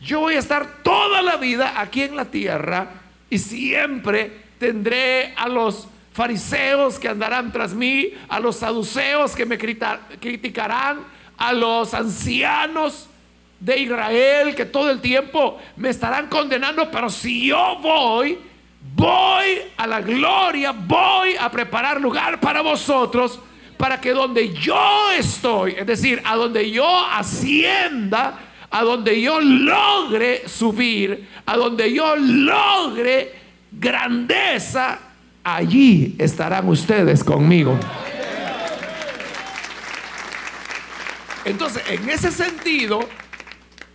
[0.00, 2.88] yo voy a estar toda la vida aquí en la tierra
[3.30, 9.58] y siempre tendré a los fariseos que andarán tras mí, a los saduceos que me
[9.58, 11.00] criticarán,
[11.38, 13.08] a los ancianos
[13.58, 18.38] de Israel que todo el tiempo me estarán condenando, pero si yo voy,
[18.94, 23.38] voy a la gloria, voy a preparar lugar para vosotros,
[23.82, 28.38] para que donde yo estoy, es decir, a donde yo ascienda,
[28.70, 33.34] a donde yo logre subir, a donde yo logre
[33.72, 35.00] grandeza,
[35.42, 37.76] allí estarán ustedes conmigo.
[41.44, 43.00] Entonces, en ese sentido,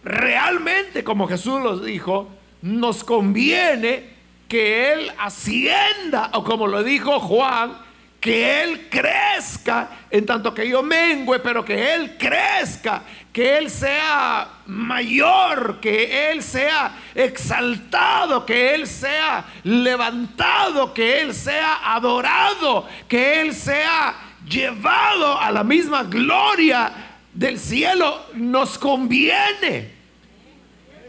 [0.03, 2.27] realmente, como Jesús los dijo,
[2.61, 4.17] nos conviene
[4.49, 7.86] que Él ascienda, o como lo dijo Juan,
[8.19, 14.47] que Él crezca, en tanto que yo mengüe, pero que Él crezca, que Él sea
[14.65, 23.53] mayor, que Él sea exaltado, que Él sea levantado, que Él sea adorado, que Él
[23.53, 24.15] sea
[24.47, 26.91] llevado a la misma gloria
[27.33, 29.91] del cielo, nos conviene,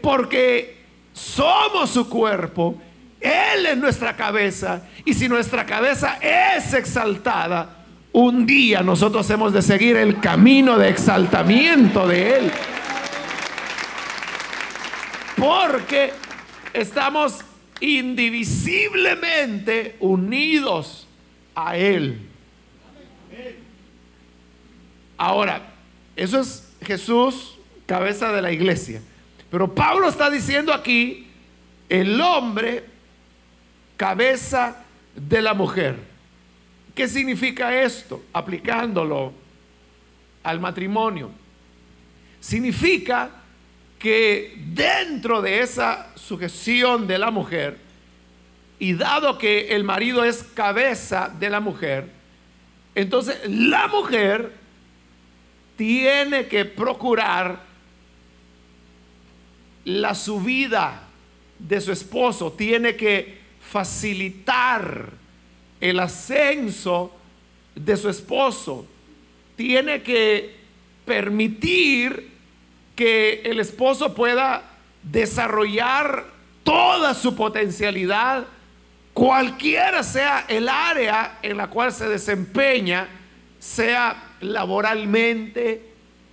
[0.01, 2.79] porque somos su cuerpo
[3.19, 4.83] él es nuestra cabeza.
[5.05, 7.79] Y si nuestra cabeza es exaltada,
[8.11, 12.51] un día nosotros hemos de seguir el camino de exaltamiento de Él.
[15.35, 16.13] Porque
[16.73, 17.39] estamos
[17.81, 21.07] indivisiblemente unidos
[21.55, 22.21] a Él.
[25.17, 25.73] Ahora,
[26.15, 27.55] eso es Jesús,
[27.85, 29.01] cabeza de la iglesia.
[29.51, 31.27] Pero Pablo está diciendo aquí,
[31.89, 32.85] el hombre
[33.99, 34.77] cabeza
[35.13, 35.97] de la mujer.
[36.95, 38.23] ¿Qué significa esto?
[38.31, 39.33] Aplicándolo
[40.41, 41.29] al matrimonio.
[42.39, 43.29] Significa
[43.99, 47.77] que dentro de esa sujeción de la mujer,
[48.79, 52.09] y dado que el marido es cabeza de la mujer,
[52.95, 54.53] entonces la mujer
[55.75, 57.59] tiene que procurar
[59.83, 61.01] la subida
[61.59, 65.09] de su esposo, tiene que facilitar
[65.79, 67.11] el ascenso
[67.75, 68.85] de su esposo.
[69.55, 70.55] Tiene que
[71.05, 72.29] permitir
[72.95, 74.63] que el esposo pueda
[75.03, 76.25] desarrollar
[76.63, 78.45] toda su potencialidad,
[79.13, 83.07] cualquiera sea el área en la cual se desempeña,
[83.57, 85.81] sea laboralmente,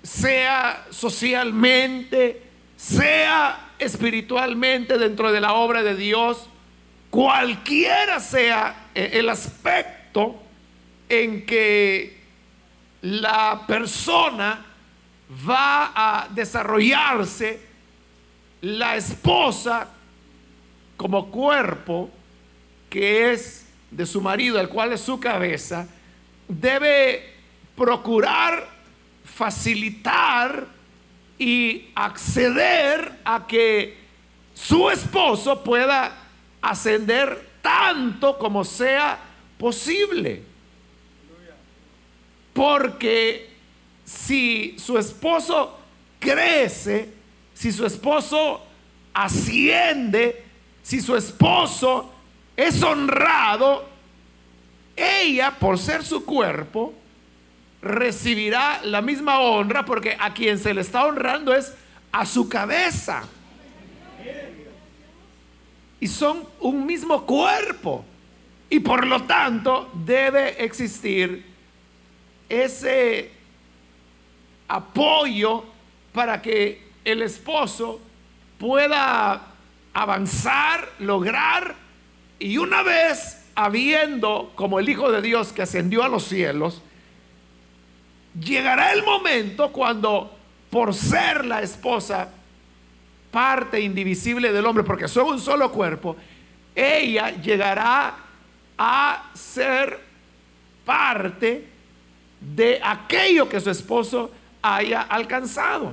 [0.02, 2.42] sea socialmente,
[2.76, 6.48] sea espiritualmente dentro de la obra de Dios
[7.16, 10.36] cualquiera sea eh, el aspecto
[11.08, 12.20] en que
[13.00, 14.62] la persona
[15.48, 17.58] va a desarrollarse,
[18.60, 19.88] la esposa
[20.98, 22.10] como cuerpo
[22.90, 25.88] que es de su marido, el cual es su cabeza,
[26.46, 27.32] debe
[27.74, 28.68] procurar
[29.24, 30.66] facilitar
[31.38, 33.96] y acceder a que
[34.52, 36.25] su esposo pueda
[36.70, 39.18] ascender tanto como sea
[39.58, 40.42] posible.
[42.52, 43.50] Porque
[44.04, 45.78] si su esposo
[46.18, 47.12] crece,
[47.54, 48.62] si su esposo
[49.12, 50.44] asciende,
[50.82, 52.12] si su esposo
[52.56, 53.88] es honrado,
[54.96, 56.94] ella, por ser su cuerpo,
[57.82, 61.74] recibirá la misma honra porque a quien se le está honrando es
[62.10, 63.28] a su cabeza
[66.00, 68.04] y son un mismo cuerpo.
[68.68, 71.44] Y por lo tanto debe existir
[72.48, 73.30] ese
[74.68, 75.64] apoyo
[76.12, 78.00] para que el esposo
[78.58, 79.52] pueda
[79.94, 81.74] avanzar, lograr,
[82.38, 86.82] y una vez habiendo como el Hijo de Dios que ascendió a los cielos,
[88.38, 90.36] llegará el momento cuando
[90.70, 92.28] por ser la esposa
[93.36, 96.16] parte indivisible del hombre, porque son un solo cuerpo,
[96.74, 98.16] ella llegará
[98.78, 100.00] a ser
[100.86, 101.68] parte
[102.40, 104.30] de aquello que su esposo
[104.62, 105.92] haya alcanzado.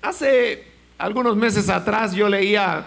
[0.00, 0.64] Hace
[0.96, 2.86] algunos meses atrás yo leía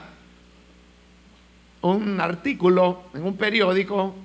[1.82, 4.16] un artículo en un periódico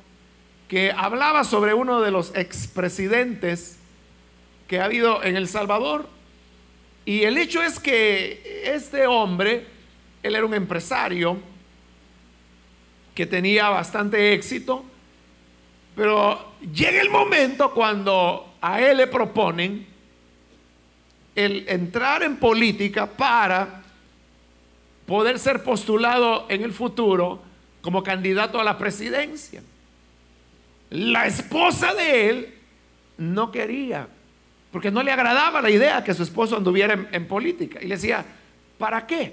[0.68, 3.80] que hablaba sobre uno de los expresidentes
[4.68, 6.14] que ha habido en El Salvador.
[7.06, 9.64] Y el hecho es que este hombre,
[10.24, 11.38] él era un empresario
[13.14, 14.84] que tenía bastante éxito,
[15.94, 19.86] pero llega el momento cuando a él le proponen
[21.36, 23.82] el entrar en política para
[25.06, 27.40] poder ser postulado en el futuro
[27.82, 29.62] como candidato a la presidencia.
[30.90, 32.54] La esposa de él
[33.16, 34.08] no quería
[34.76, 37.78] porque no le agradaba la idea que su esposo anduviera en, política.
[37.80, 38.22] Y le decía,
[38.76, 39.32] ¿para qué?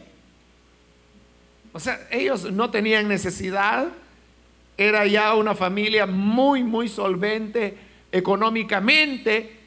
[1.74, 3.90] O sea, ellos no tenían necesidad,
[4.78, 7.76] era ya una familia muy, muy solvente
[8.10, 9.58] económicamente,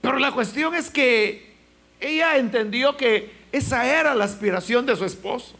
[0.00, 1.52] pero la cuestión es que
[2.00, 5.54] ella entendió que esa era la aspiración de su esposo,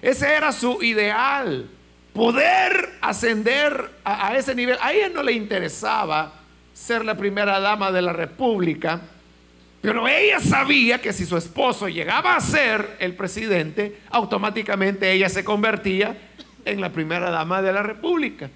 [0.00, 1.68] ese era su ideal,
[2.14, 4.78] poder ascender a, a ese nivel.
[4.80, 6.41] A ella no le interesaba
[6.82, 9.00] ser la primera dama de la República,
[9.80, 15.44] pero ella sabía que si su esposo llegaba a ser el presidente, automáticamente ella se
[15.44, 16.16] convertía
[16.64, 18.50] en la primera dama de la República,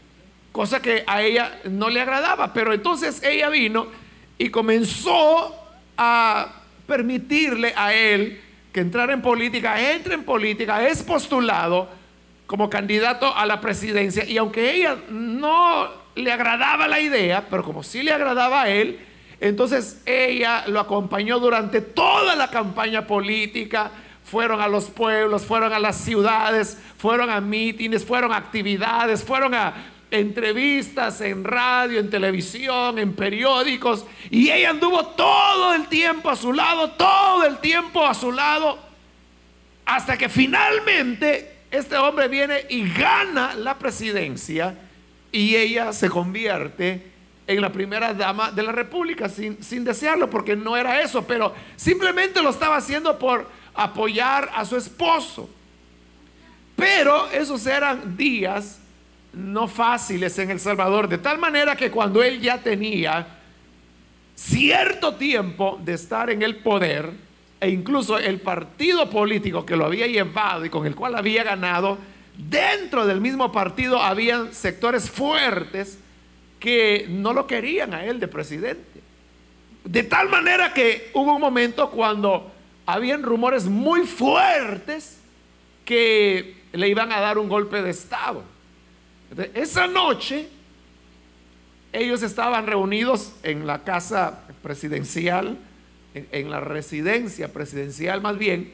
[0.51, 3.87] cosa que a ella no le agradaba, pero entonces ella vino
[4.39, 5.55] y comenzó
[5.97, 8.41] a permitirle a él
[8.73, 11.89] que entrar en política, entre en política, es postulado
[12.49, 17.83] como candidato a la presidencia y aunque ella no le agradaba la idea, pero como
[17.83, 18.99] sí le agradaba a él,
[19.39, 23.91] entonces ella lo acompañó durante toda la campaña política,
[24.25, 29.55] fueron a los pueblos, fueron a las ciudades, fueron a mítines, fueron a actividades, fueron
[29.55, 29.75] a
[30.11, 36.53] entrevistas en radio, en televisión, en periódicos, y ella anduvo todo el tiempo a su
[36.53, 38.79] lado, todo el tiempo a su lado,
[39.85, 44.75] hasta que finalmente este hombre viene y gana la presidencia
[45.33, 47.17] y ella se convierte
[47.47, 52.43] en la primera dama de la República sin, desearlo, porque no era eso, pero simplemente
[52.43, 55.49] lo estaba haciendo por apoyar a su esposo.
[56.75, 58.81] Pero esos eran días
[59.33, 63.27] no fáciles en El Salvador, de tal manera que cuando él ya tenía
[64.35, 67.11] cierto tiempo de estar en el poder,
[67.61, 71.99] e incluso el partido político que lo había llevado y con el cual había ganado,
[72.37, 75.99] dentro del mismo partido habían sectores fuertes
[76.61, 79.01] que no lo querían a él de presidente.
[79.85, 82.53] De tal manera que hubo un momento cuando
[82.87, 85.19] habían rumores muy fuertes
[85.85, 88.57] que le iban a dar un golpe de Estado
[89.55, 90.49] esa noche
[91.93, 95.57] ellos estaban reunidos en la casa presidencial,
[96.15, 98.73] en, la residencia presidencial más bien,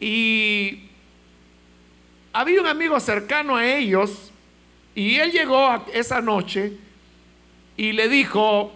[0.00, 0.87] y
[2.38, 4.30] había un amigo cercano a ellos,
[4.94, 6.72] y él llegó esa noche
[7.76, 8.70] y le dijo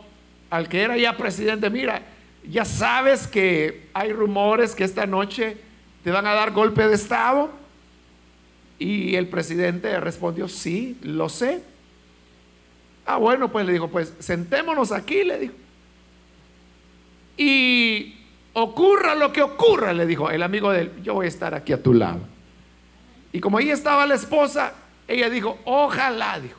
[0.50, 2.02] al que era ya presidente, mira,
[2.48, 5.56] ya sabes que hay rumores que esta noche
[6.02, 7.50] te van a dar golpe de Estado.
[8.80, 11.62] Y el presidente respondió, sí, lo sé.
[13.06, 15.54] Ah, bueno, pues le dijo, pues sentémonos aquí, le dijo.
[17.36, 18.16] Y
[18.54, 21.72] ocurra lo que ocurra, le dijo el amigo de él, yo voy a estar aquí
[21.72, 22.31] a tu lado.
[23.32, 24.74] Y como ahí estaba la esposa,
[25.08, 26.58] ella dijo, ojalá, dijo,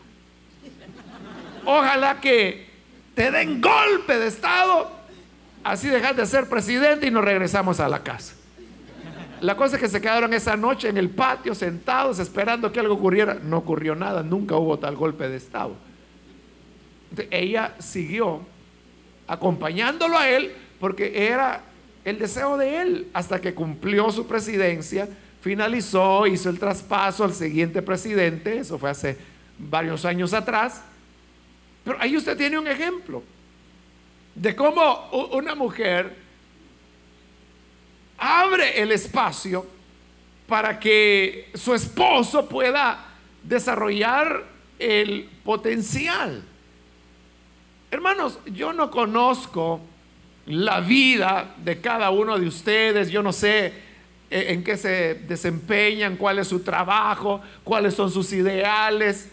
[1.66, 2.68] ojalá que
[3.14, 4.92] te den golpe de Estado,
[5.64, 8.34] así dejas de ser presidente y nos regresamos a la casa.
[9.44, 12.94] La cosa es que se quedaron esa noche en el patio sentados esperando que algo
[12.94, 13.38] ocurriera.
[13.44, 15.76] No ocurrió nada, nunca hubo tal golpe de Estado.
[17.30, 18.40] ella siguió
[19.28, 21.62] acompañándolo a él porque era
[22.06, 25.10] el deseo de él hasta que cumplió su presidencia,
[25.44, 29.18] finalizó, hizo el traspaso al siguiente presidente, eso fue hace
[29.60, 30.82] varios años atrás.
[31.84, 33.22] Pero ahí usted tiene un ejemplo
[34.34, 36.16] de cómo una mujer
[38.18, 39.68] abre el espacio
[40.48, 43.06] para que su esposo pueda
[43.44, 44.46] desarrollar
[44.80, 46.41] el potencial.
[47.91, 49.82] Hermanos, yo no conozco
[50.46, 53.83] la vida de cada uno de ustedes, yo no sé
[54.34, 59.30] en qué se desempeñan, cuál es su trabajo, cuáles son sus ideales,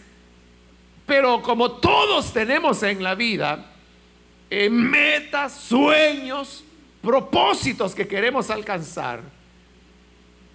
[1.05, 3.65] pero como todos tenemos en la vida
[4.49, 6.63] eh, metas, sueños,
[7.01, 9.21] propósitos que queremos alcanzar.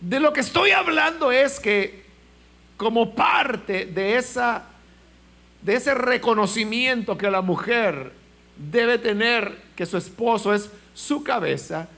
[0.01, 2.05] De lo que estoy hablando es que
[2.77, 4.67] como parte de esa
[5.63, 8.13] de ese reconocimiento que la mujer
[8.57, 11.89] debe tener que su esposo es su cabeza,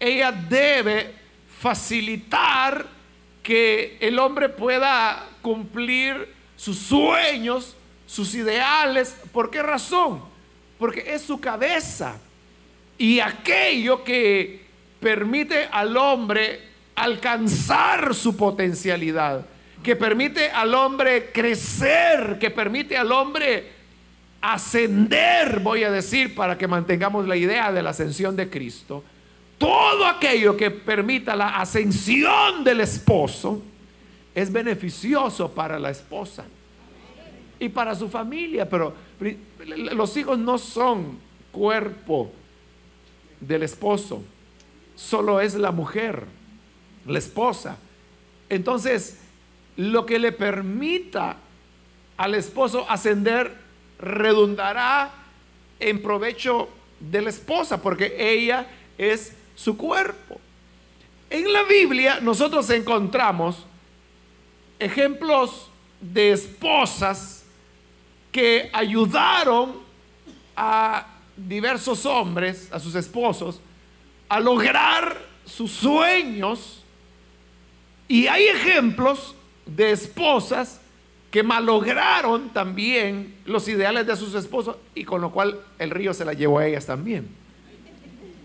[0.00, 1.14] ella debe
[1.64, 2.84] facilitar
[3.42, 7.74] que el hombre pueda cumplir sus sueños,
[8.06, 9.16] sus ideales.
[9.32, 10.20] ¿Por qué razón?
[10.78, 12.20] Porque es su cabeza.
[12.98, 14.66] Y aquello que
[15.00, 16.60] permite al hombre
[16.96, 19.46] alcanzar su potencialidad,
[19.82, 23.72] que permite al hombre crecer, que permite al hombre
[24.42, 29.02] ascender, voy a decir, para que mantengamos la idea de la ascensión de Cristo,
[29.64, 33.62] todo aquello que permita la ascensión del esposo
[34.34, 36.44] es beneficioso para la esposa
[37.58, 38.92] y para su familia, pero
[39.92, 41.18] los hijos no son
[41.50, 42.30] cuerpo
[43.40, 44.22] del esposo,
[44.96, 46.26] solo es la mujer,
[47.06, 47.78] la esposa.
[48.50, 49.18] Entonces,
[49.78, 51.36] lo que le permita
[52.18, 53.50] al esposo ascender
[53.98, 55.10] redundará
[55.80, 56.68] en provecho
[57.00, 58.66] de la esposa, porque ella
[58.98, 60.40] es su cuerpo.
[61.30, 63.64] En la Biblia nosotros encontramos
[64.78, 65.68] ejemplos
[66.00, 67.44] de esposas
[68.30, 69.76] que ayudaron
[70.56, 73.60] a diversos hombres, a sus esposos,
[74.28, 76.82] a lograr sus sueños.
[78.08, 79.34] Y hay ejemplos
[79.66, 80.80] de esposas
[81.30, 86.24] que malograron también los ideales de sus esposos y con lo cual el río se
[86.24, 87.43] la llevó a ellas también.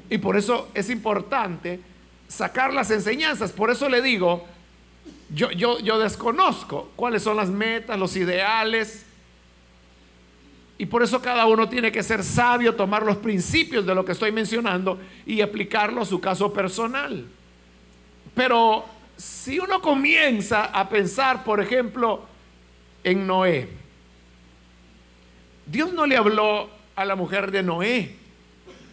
[0.10, 1.80] Y por eso es importante
[2.28, 3.51] sacar las enseñanzas.
[3.51, 4.45] Por eso le digo,
[5.34, 9.05] yo, yo, yo desconozco cuáles son las metas, los ideales.
[10.78, 14.14] Y por eso cada uno tiene que ser sabio, tomar los principios de lo que
[14.14, 17.26] estoy mencionando y aplicarlo a su caso personal.
[18.34, 18.86] Pero
[19.18, 22.24] si uno comienza a pensar, por ejemplo,
[23.03, 23.68] en Noé,
[25.66, 28.18] Dios no le habló a la mujer de Noé,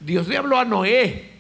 [0.01, 1.33] Dios le habló a Noé.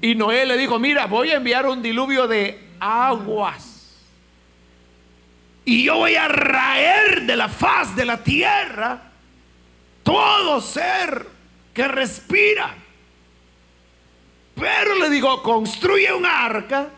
[0.00, 4.00] Y Noé le dijo, mira, voy a enviar un diluvio de aguas.
[5.64, 9.12] Y yo voy a raer de la faz de la tierra
[10.02, 11.26] todo ser
[11.72, 12.74] que respira.
[14.54, 16.88] Pero le digo, construye un arca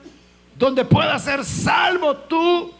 [0.57, 2.73] donde pueda ser salvo tú,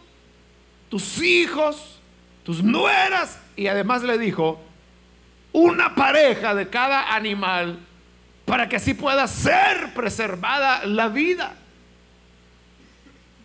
[0.89, 1.99] tus hijos,
[2.43, 3.39] tus nueras.
[3.55, 4.59] Y además le dijo,
[5.55, 7.79] una pareja de cada animal
[8.43, 11.55] para que así pueda ser preservada la vida.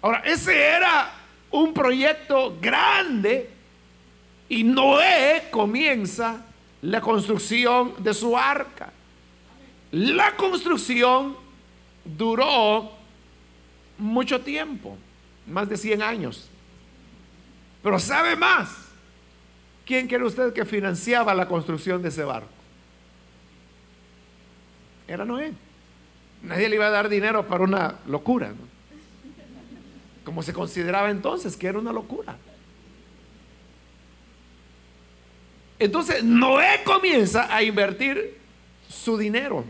[0.03, 1.13] Ahora, ese era
[1.53, 3.49] un proyecto grande
[4.49, 6.45] y Noé comienza
[6.83, 8.93] la construcción de su arca.
[9.93, 11.37] La construcción
[12.05, 12.91] duró
[13.99, 14.99] mucho tiempo,
[15.47, 16.51] más de 100 años.
[17.85, 18.90] Pero sabe más,
[19.91, 22.47] ¿quién cree usted que financiaba la construcción de ese barco?
[25.09, 25.53] era Noé.
[26.45, 28.53] Nadie le iba a dar dinero para una locura,
[30.23, 32.37] como se consideraba entonces que era una locura.
[35.81, 38.39] Entonces Noé comienza a invertir
[38.89, 39.65] su dinero,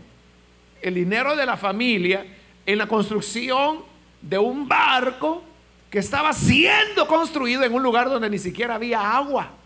[0.83, 2.27] el dinero de la familia,
[2.67, 3.79] en la construcción
[4.21, 5.41] de un barco
[5.89, 9.57] que estaba siendo construido en un lugar donde ni siquiera había agua.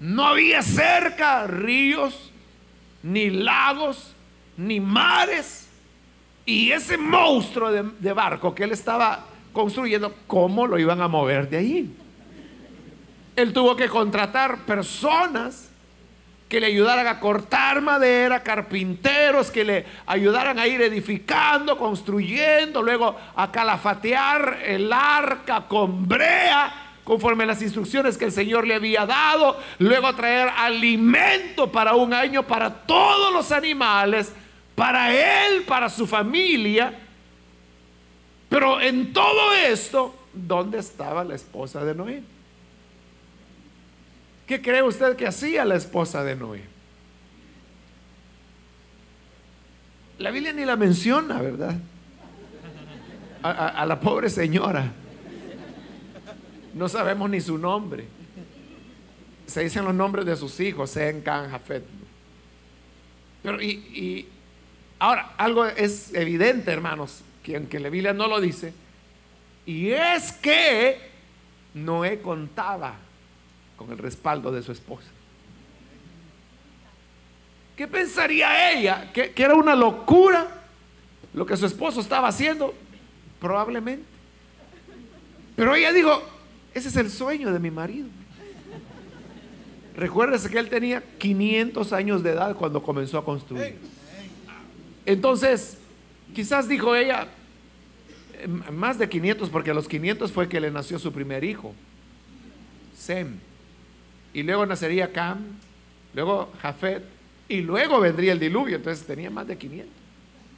[0.00, 2.30] No había cerca ríos,
[3.02, 4.12] ni lagos,
[4.56, 5.68] ni mares.
[6.46, 11.56] Y ese monstruo de, barco que él estaba construyendo, ¿cómo lo iban a mover de
[11.56, 11.96] ahí?
[13.36, 15.68] Él tuvo que contratar personas
[16.48, 23.14] que le ayudaran a cortar madera, carpinteros que le ayudaran a ir edificando, construyendo, luego
[23.36, 29.06] a calafatear el arca con brea conforme a las instrucciones que el Señor le había
[29.06, 34.30] dado, luego traer alimento para un año para todos los animales,
[34.74, 36.92] para él, para su familia.
[38.50, 42.22] Pero en todo esto, ¿dónde estaba la esposa de Noé?
[44.46, 46.62] ¿Qué cree usted que hacía la esposa de Noé?
[50.18, 51.74] La Biblia ni la menciona, ¿verdad?
[53.42, 54.92] A, la pobre señora.
[56.74, 58.06] No sabemos ni su nombre.
[59.46, 61.84] Se dicen los nombres de sus hijos, Sen, Can, Jafet.
[63.42, 64.28] Pero y,
[64.98, 68.74] ahora, algo es evidente, hermanos, que la Biblia no lo dice,
[69.64, 70.98] y es que
[71.74, 72.94] Noé contaba
[73.76, 75.08] con el respaldo de su esposa.
[77.76, 79.12] ¿Qué pensaría ella?
[79.12, 80.48] ¿Que, que, era una locura
[81.32, 82.74] lo que su esposo estaba haciendo?
[83.40, 84.04] Probablemente.
[85.54, 86.22] Pero ella dijo,
[86.78, 88.08] ese es el sueño de mi marido.
[89.96, 93.76] Recuérdese que él tenía 500 años de edad cuando comenzó a construir.
[95.04, 95.78] Entonces,
[96.34, 97.26] quizás dijo ella,
[98.40, 101.74] em, más de 500, porque a los 500 fue que le nació su primer hijo,
[102.96, 103.38] Sem.
[104.32, 105.38] Y luego nacería Cam,
[106.14, 107.02] luego Jafet,
[107.48, 108.76] y luego vendría el diluvio.
[108.76, 109.92] Entonces tenía más de 500.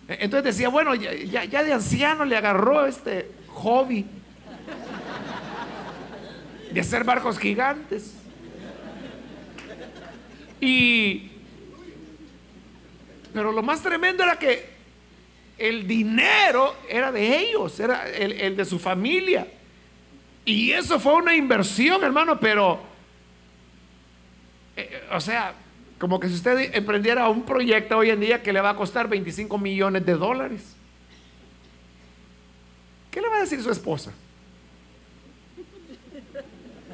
[0.09, 4.05] E, entonces decía, bueno, ya, ya de anciano le agarró este hobby
[6.73, 8.15] de hacer barcos gigantes.
[10.61, 11.31] Y,
[13.33, 14.69] pero lo más tremendo era que
[15.59, 19.47] el dinero era de ellos, era el, de su familia.
[20.45, 22.81] Y eso fue una inversión, hermano, pero,
[24.77, 25.55] eh, o sea,
[25.99, 29.07] como que si usted emprendiera un proyecto hoy en día que le va a costar
[29.09, 30.77] 25 millones de dólares.
[33.11, 34.13] ¿Qué le va a decir su esposa?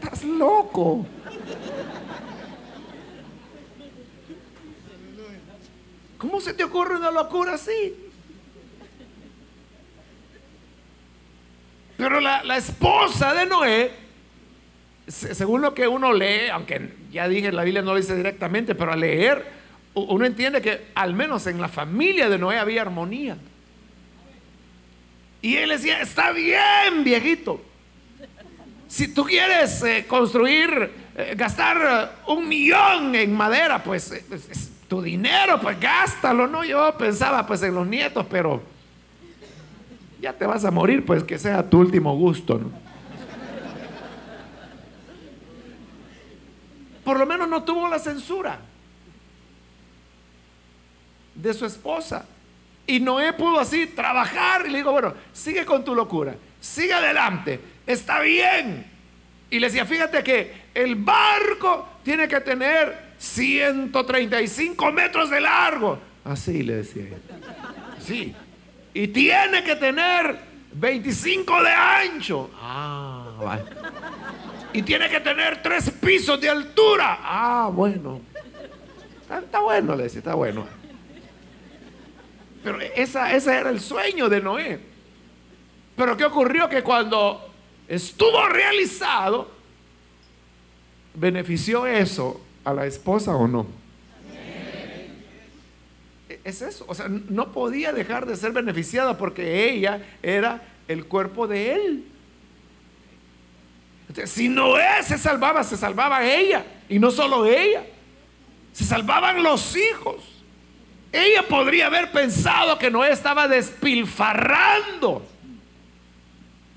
[0.07, 1.05] Estás loco.
[6.17, 7.93] ¿Cómo se te ocurre una locura así?
[11.97, 13.91] Pero la, esposa de Noé
[15.09, 18.93] según lo que uno lee, aunque ya dije, la Biblia no lo dice directamente, pero
[18.93, 19.45] al leer,
[19.95, 23.37] uno entiende que al menos en la familia de Noé había armonía.
[25.43, 27.61] Y él decía, está bien, viejito.
[28.89, 34.13] Si tú quieres eh, construir, eh, gastar un millón en madera, pues
[34.89, 36.65] tu dinero, pues gástalo, ¿no?
[36.65, 38.63] Yo pensaba pues en los nietos, pero
[40.21, 42.87] ya te vas a morir, pues que sea tu último gusto, ¿no?
[47.05, 48.59] Por lo menos no tuvo la censura
[51.37, 52.27] de su esposa.
[52.87, 57.61] Y Noé pudo así trabajar y le digo, bueno, sigue con tu locura, sigue adelante,
[57.87, 58.87] está bien.
[59.51, 65.99] Y le decía, fíjate que el barco tiene que tener 135 metros de largo.
[66.25, 67.07] Así le decía.
[68.01, 68.35] Sí.
[68.95, 70.39] Y tiene que tener
[70.73, 72.51] 25 de ancho.
[72.61, 73.63] Ah, vale.
[74.73, 77.19] Y tiene que tener tres pisos de altura.
[77.23, 78.21] Ah, bueno.
[79.31, 80.67] Está, bueno, le decía, está bueno.
[82.67, 84.81] Pero esa, ese era el sueño de Noé.
[85.95, 86.69] Pero ¿qué ocurrió?
[86.69, 87.49] Que cuando
[87.87, 89.49] estuvo realizado,
[91.15, 93.69] benefició eso a la esposa o no.
[96.43, 101.47] Es eso, o sea, no podía dejar de ser beneficiada porque ella era el cuerpo
[101.47, 102.05] de él.
[104.25, 107.87] si Noé se salvaba, se salvaba ella, y no solo ella,
[108.73, 110.36] se salvaban los hijos.
[111.17, 115.27] Ella podría haber pensado que Noé estaba despilfarrando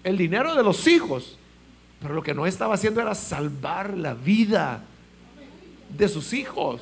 [0.02, 1.38] el dinero de los hijos,
[2.02, 4.82] pero lo que Noé estaba haciendo era salvar la vida
[5.90, 6.82] de sus hijos.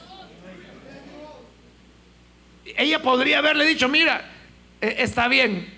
[2.63, 4.29] Ella podría haberle dicho, mira,
[4.79, 5.73] eh, está bien,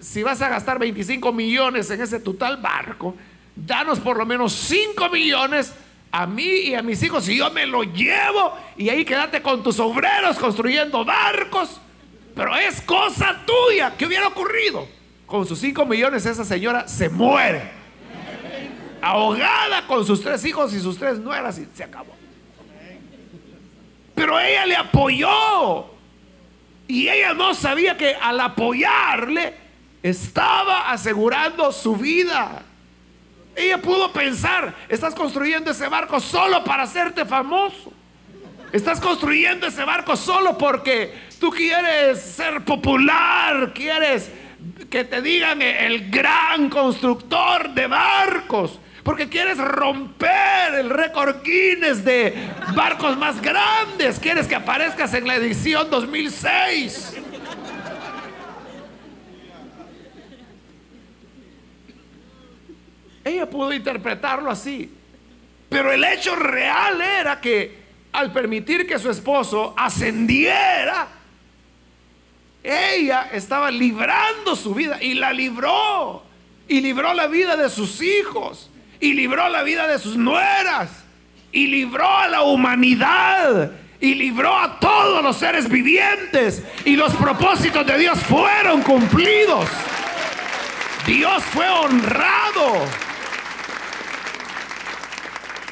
[0.00, 3.16] si vas a gastar 25 millones en ese total barco,
[3.56, 5.72] danos por lo menos 5 millones
[6.12, 9.62] a mí y a mis hijos y yo me lo llevo y ahí quédate con
[9.62, 11.80] tus obreros construyendo barcos.
[12.34, 13.94] Pero es cosa tuya.
[13.96, 14.86] ¿Qué hubiera ocurrido?
[15.26, 17.80] Con sus 5 millones esa señora se muere.
[19.02, 22.14] Ahogada con sus tres hijos y sus tres nueras y se acabó.
[24.14, 25.86] Pero ella le apoyó.
[26.86, 29.54] Y ella no sabía que al apoyarle
[30.02, 32.64] estaba asegurando su vida.
[33.56, 37.92] Ella pudo pensar, estás construyendo ese barco solo para hacerte famoso.
[38.72, 44.30] Estás construyendo ese barco solo porque tú quieres ser popular, quieres
[44.88, 48.78] que te digan el gran constructor de barcos.
[49.02, 52.34] Porque quieres romper el récord Guinness de
[52.74, 54.18] barcos más grandes.
[54.18, 57.19] Quieres que aparezcas en la edición 2006.
[63.30, 64.92] Ella pudo interpretarlo así.
[65.68, 67.78] Pero el hecho real era que
[68.12, 71.06] al permitir que su esposo ascendiera,
[72.62, 76.24] ella estaba librando su vida y la libró.
[76.66, 78.70] Y libró la vida de sus hijos
[79.00, 80.90] y libró la vida de sus nueras
[81.52, 87.86] y libró a la humanidad y libró a todos los seres vivientes y los propósitos
[87.86, 89.68] de Dios fueron cumplidos.
[91.06, 92.86] Dios fue honrado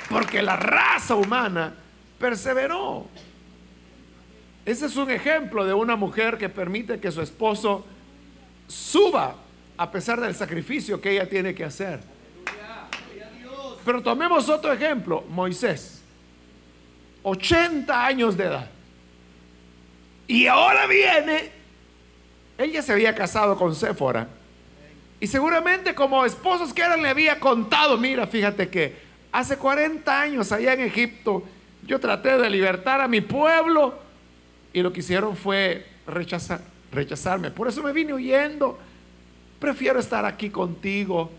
[0.09, 1.75] porque la raza humana
[2.19, 3.07] perseveró.
[4.65, 7.87] Ese es un ejemplo de una mujer que permite que su esposo
[8.67, 9.35] suba
[9.77, 12.01] a pesar del sacrificio que ella tiene que hacer.
[13.85, 16.03] Pero tomemos otro ejemplo, Moisés,
[17.23, 18.71] 80 años de edad.
[20.27, 21.51] Y ahora viene,
[22.59, 24.29] ella se había casado con Séfora.
[25.21, 30.53] Y seguramente como esposos que eran le había contado, mira, fíjate que hace 40 años
[30.53, 31.45] allá en Egipto
[31.87, 33.99] yo traté de libertar a mi pueblo
[34.73, 36.61] y lo que hicieron fue rechazar,
[36.93, 37.51] rechazarme.
[37.51, 38.79] Por eso me vine huyendo.
[39.59, 41.31] Prefiero estar aquí contigo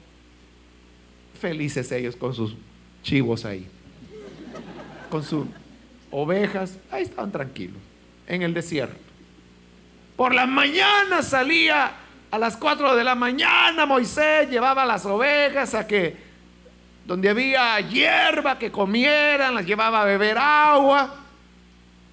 [1.40, 2.56] Felices ellos con sus
[3.02, 3.66] chivos ahí.
[5.10, 5.48] Con sus
[6.12, 6.78] ovejas.
[6.92, 7.78] Ahí estaban tranquilos.
[8.28, 8.98] En el desierto.
[10.18, 11.94] Por la mañana salía
[12.30, 16.28] a las 4 de la mañana Moisés llevaba las ovejas a que
[17.10, 21.16] donde había hierba que comieran, las llevaba a beber agua.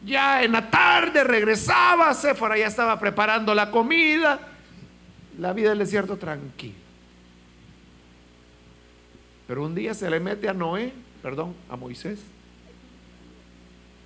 [0.02, 4.40] Ya en la tarde regresaba, Séfora ya estaba preparando la comida.
[5.38, 6.72] La vida del desierto tranquila.
[9.46, 12.18] Pero un día se le mete a Noé, perdón, a Moisés,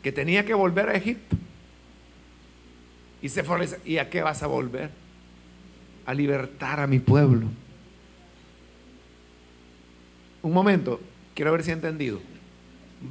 [0.02, 1.36] que tenía que volver a Egipto.
[3.22, 4.90] Y se fue, ¿y a qué vas a volver?
[6.04, 7.46] A libertar a mi pueblo.
[10.42, 11.00] Un momento,
[11.34, 12.20] Quiero ver si he entendido.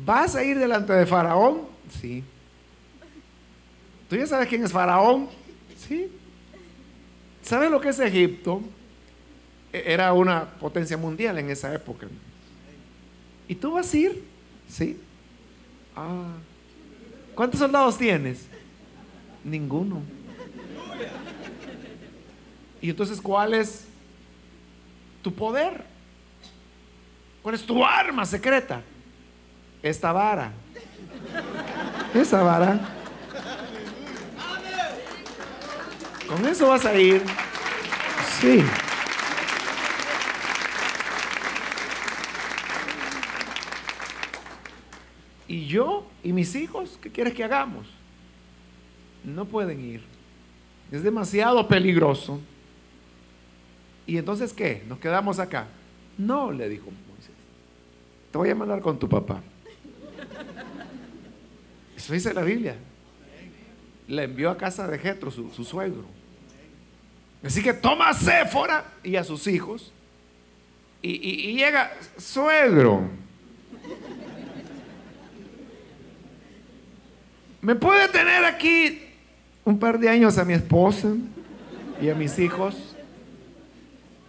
[0.05, 1.61] ¿Vas a ir delante de Faraón?
[1.99, 2.23] Sí.
[4.07, 5.29] ¿Tú ya sabes quién es Faraón?
[5.75, 6.11] Sí.
[7.41, 8.61] ¿Sabes lo que es Egipto?
[9.73, 12.07] E-, era una potencia mundial en esa época.
[13.47, 14.23] ¿Y tú vas a ir?
[14.67, 14.99] Sí.
[15.95, 16.33] Ah.
[17.33, 18.45] ¿Cuántos soldados tienes?
[19.43, 20.03] Ninguno.
[22.79, 23.85] ¿Y entonces cuál es
[25.23, 25.83] tu poder?
[27.49, 28.83] ¿Cuál es tu arma secreta?
[29.81, 30.51] Esta vara.
[32.13, 32.79] Esa vara.
[36.27, 37.23] Con eso vas a ir.
[38.39, 38.63] Sí.
[45.47, 47.87] Y yo y mis hijos, ¿qué quieres que hagamos?
[49.23, 50.03] No pueden ir.
[50.91, 52.39] Es demasiado peligroso.
[54.05, 54.83] ¿Y entonces qué?
[54.87, 55.65] ¿Nos quedamos acá?
[56.15, 56.91] No, le dijo.
[58.31, 59.41] Te voy a mandar con tu papá.
[61.95, 62.75] Eso dice la Biblia.
[64.07, 66.05] Le envió a casa de Jetro, su, su, suegro.
[67.43, 69.91] Así que toma a Séfora y a sus hijos.
[71.01, 73.07] y llega, suegro,
[77.61, 79.01] ¿Me puede tener aquí
[79.65, 81.09] un par de años a mi esposa
[82.01, 82.95] y a mis hijos?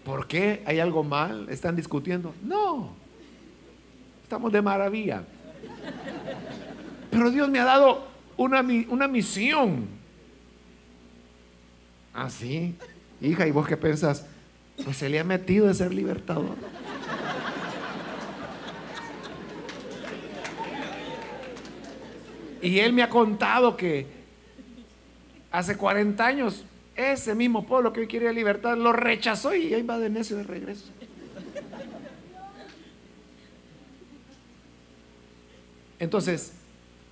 [0.05, 0.63] ¿Por qué?
[0.67, 1.47] ¿Hay algo mal?
[1.49, 2.35] ¿Están discutiendo?
[2.43, 3.00] No.
[4.31, 5.25] Estamos de maravilla.
[7.11, 8.07] Pero Dios me ha dado
[8.37, 9.89] una, una misión.
[12.15, 12.77] Así.
[12.81, 12.85] ¿Ah,
[13.27, 14.25] Hija, ¿y vos qué pensás?
[14.85, 16.55] Pues se le ha metido de ser libertador.
[22.63, 24.07] Y él me ha contado que
[25.51, 26.65] hace 40 años
[26.95, 30.45] ese mismo pueblo que hoy quería libertad lo rechazó y ahí va de necio de
[30.45, 30.93] regreso.
[36.01, 36.53] Entonces,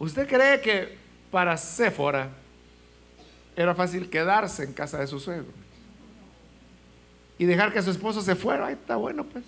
[0.00, 0.98] ¿usted cree que
[1.30, 2.30] para Séfora
[3.54, 5.46] era fácil quedarse en casa de su suegro?
[7.38, 9.44] Y dejar que su esposo se fuera, ahí está bueno pues.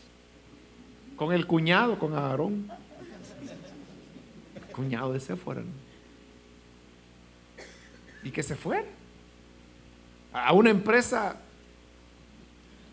[1.16, 2.70] Con el cuñado, con Aarón.
[4.72, 5.62] cuñado de Séfora.
[5.62, 5.90] ¿no?
[8.22, 8.84] y que se fue
[10.32, 11.36] a una empresa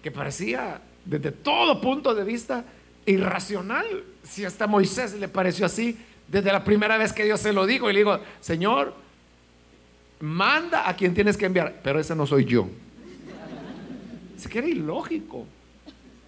[0.02, 2.64] que parecía desde todo punto de vista
[3.06, 3.86] irracional.
[4.24, 5.98] Si hasta Moisés le pareció así
[6.28, 8.94] desde la primera vez que Dios se lo dijo y le digo, Señor,
[10.20, 12.68] manda a quien tienes que enviar, pero ese no soy yo.
[14.38, 15.46] Se que era ilógico.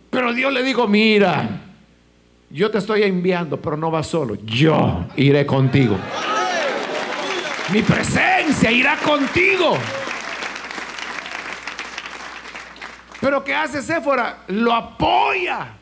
[0.10, 1.62] Pero Dios le dijo, mira,
[2.50, 5.98] yo te estoy enviando, pero no vas solo, yo iré contigo.
[7.72, 9.78] Mi presencia irá contigo.
[13.22, 14.44] Pero ¿qué hace Séfora?
[14.48, 15.74] Lo apoya.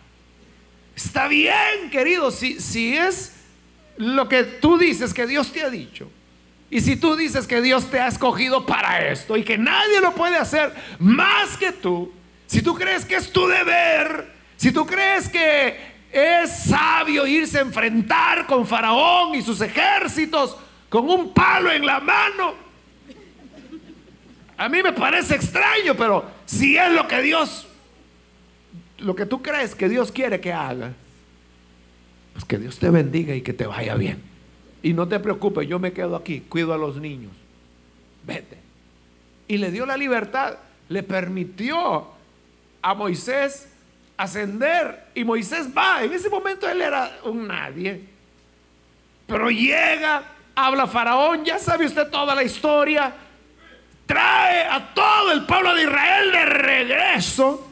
[0.95, 3.36] Está bien, querido, si, si es
[3.97, 6.09] lo que tú dices que Dios te ha dicho.
[6.69, 10.13] Y si tú dices que Dios te ha escogido para esto y que nadie lo
[10.13, 12.11] puede hacer más que tú,
[12.45, 15.77] si tú crees que es tu deber, si tú crees que
[16.11, 20.57] es sabio irse a enfrentar con Faraón y sus ejércitos,
[20.89, 22.53] con un palo en la mano.
[24.57, 27.67] A mí me parece extraño, pero si es lo que Dios,
[28.99, 30.93] lo que tú crees que Dios quiere que hagas,
[32.37, 34.21] pues que Dios te bendiga y que te vaya bien.
[34.83, 37.31] Y no te preocupes, yo me quedo aquí, cuido a los niños.
[38.27, 38.59] Vete.
[39.47, 40.55] Y le dio la libertad,
[40.87, 42.09] le permitió
[42.83, 43.69] a Moisés
[44.17, 45.07] ascender.
[45.15, 48.03] Y Moisés va, en ese momento él era un nadie.
[49.25, 50.21] Pero llega
[50.53, 53.15] habla Faraón, ya sabe usted toda la historia,
[54.05, 57.67] trae a todo el pueblo de Israel de regreso.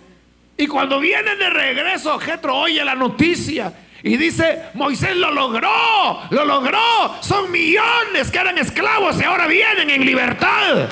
[0.57, 6.45] Y cuando vienen de regreso, Jetro oye la noticia y dice, Moisés lo logró, lo
[6.45, 7.17] logró.
[7.21, 10.87] Son millones que eran esclavos y ahora vienen en libertad.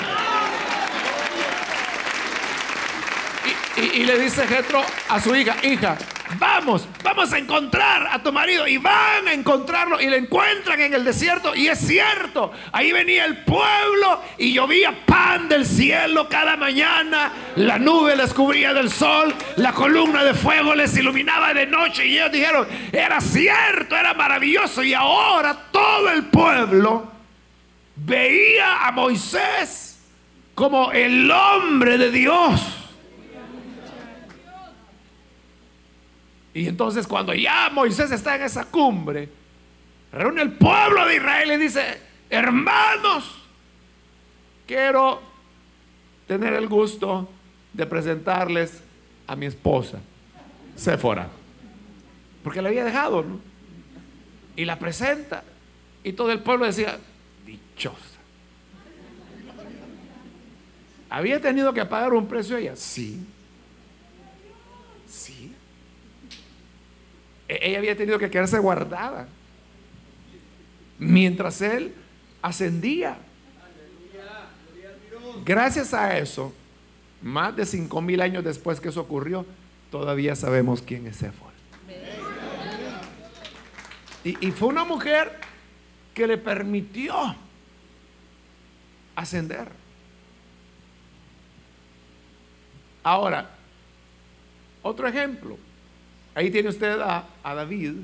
[3.76, 5.96] Y, le dice Jetro a su hija, hija,
[6.38, 8.66] vamos, vamos a encontrar a tu marido.
[8.66, 11.54] Y van a encontrarlo y lo encuentran en el desierto.
[11.54, 17.32] Y es cierto, ahí venía el pueblo y llovía pan del cielo cada mañana.
[17.56, 22.06] La nube les cubría del sol, la columna de fuego les iluminaba de noche.
[22.06, 24.82] Y ellos dijeron, era cierto, era maravilloso.
[24.82, 27.10] Y ahora todo el pueblo
[27.96, 30.00] veía a Moisés
[30.54, 32.83] como el hombre de Dios.
[36.54, 39.28] Y entonces cuando ya Moisés está en esa cumbre,
[40.12, 42.00] reúne el pueblo de Israel y dice,
[42.30, 43.42] hermanos,
[44.66, 45.20] quiero
[46.28, 47.28] tener el gusto
[47.72, 48.82] de presentarles
[49.26, 49.98] a mi esposa,
[50.76, 51.28] Séfora.
[52.44, 53.40] Porque la había dejado, ¿no?
[54.54, 55.42] Y la presenta.
[56.04, 56.98] Y todo el pueblo decía,
[57.46, 57.96] dichosa.
[61.08, 62.76] ¿Había tenido que pagar un precio ella?
[62.76, 63.24] Sí.
[65.08, 65.52] Sí.
[67.32, 69.28] E-, ella había tenido que quedarse guardada.
[70.98, 71.94] Mientras él
[72.42, 73.18] ascendía.
[75.44, 76.54] Gracias a eso,
[77.20, 79.44] más de cinco mil años después que eso ocurrió,
[79.90, 81.50] todavía sabemos quién es Éfod.
[84.22, 85.38] Y, y fue una mujer
[86.14, 87.14] que le permitió
[89.16, 89.68] ascender.
[93.02, 93.50] Ahora,
[94.82, 95.58] otro ejemplo.
[96.34, 97.94] Ahí tiene usted a, David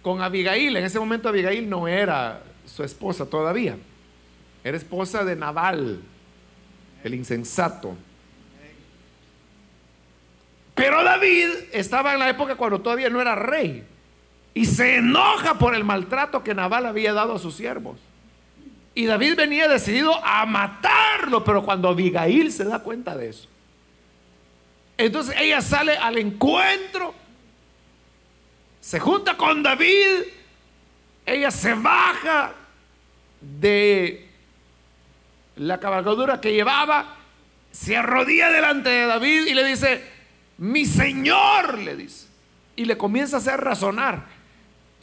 [0.00, 0.76] con Abigail.
[0.76, 3.76] En ese momento Abigail no era su esposa todavía.
[4.64, 6.00] Era esposa de Nabal,
[7.04, 7.94] el insensato.
[10.74, 13.84] Pero David estaba en la época cuando todavía no era rey.
[14.54, 17.98] Y se enoja por el maltrato que Nabal había dado a sus siervos.
[18.94, 23.48] Y David venía decidido a matarlo, pero cuando Abigail se da cuenta de eso,
[25.06, 27.14] entonces ella sale al encuentro,
[28.80, 30.24] se junta con David,
[31.24, 32.52] ella se baja
[33.40, 34.28] de
[35.56, 37.16] la cabalgadura que llevaba,
[37.70, 40.02] se arrodilla delante de David y le dice,
[40.58, 42.26] mi señor, le dice,
[42.76, 44.42] y le comienza a hacer razonar.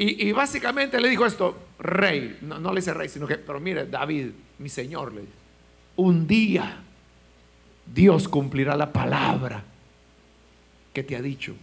[0.01, 4.31] Y, básicamente le dijo esto, rey, no, le dice rey, sino que, pero mire, David,
[4.59, 5.33] mi señor, le dice,
[5.97, 6.77] un día
[7.85, 9.61] Dios cumplirá la palabra
[11.03, 11.55] te ha dicho.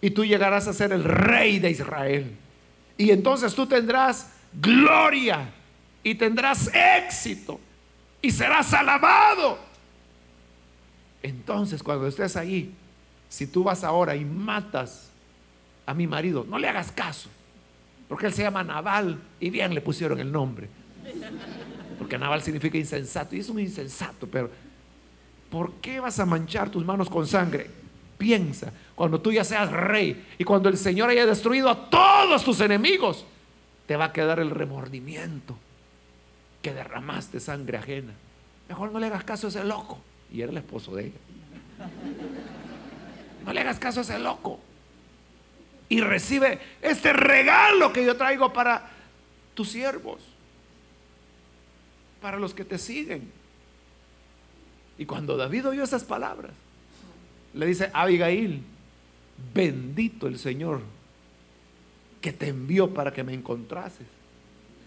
[0.00, 2.36] Y tú llegarás a ser el rey de Israel.
[2.96, 5.50] Y entonces tú tendrás gloria
[6.02, 7.60] y tendrás éxito
[8.20, 9.58] y serás alabado.
[11.22, 12.74] Entonces cuando estés ahí,
[13.28, 15.10] si tú vas ahora y matas
[15.86, 17.28] a mi marido, no le hagas caso.
[18.08, 20.68] Porque él se llama Naval y bien le pusieron el nombre.
[21.98, 24.50] Porque Naval significa insensato y es un insensato, pero
[25.50, 27.70] ¿por qué vas a manchar tus manos con sangre?
[28.18, 32.60] Piensa, cuando tú ya seas rey y cuando el Señor haya destruido a todos tus
[32.60, 33.24] enemigos,
[33.86, 35.56] te va a quedar el remordimiento
[36.60, 38.12] que derramaste sangre ajena.
[38.68, 39.98] Mejor no le hagas caso a ese loco.
[40.32, 41.18] Y era el esposo de ella.
[43.46, 44.60] No le hagas caso a ese loco
[45.88, 48.90] y recibe este regalo que yo traigo para
[49.54, 50.20] tus siervos,
[52.20, 53.32] para los que te siguen.
[54.98, 56.52] Y cuando David oyó esas palabras,
[57.54, 58.62] le dice, Abigail,
[59.54, 60.82] bendito el Señor
[62.20, 64.06] que te envió para que me encontrases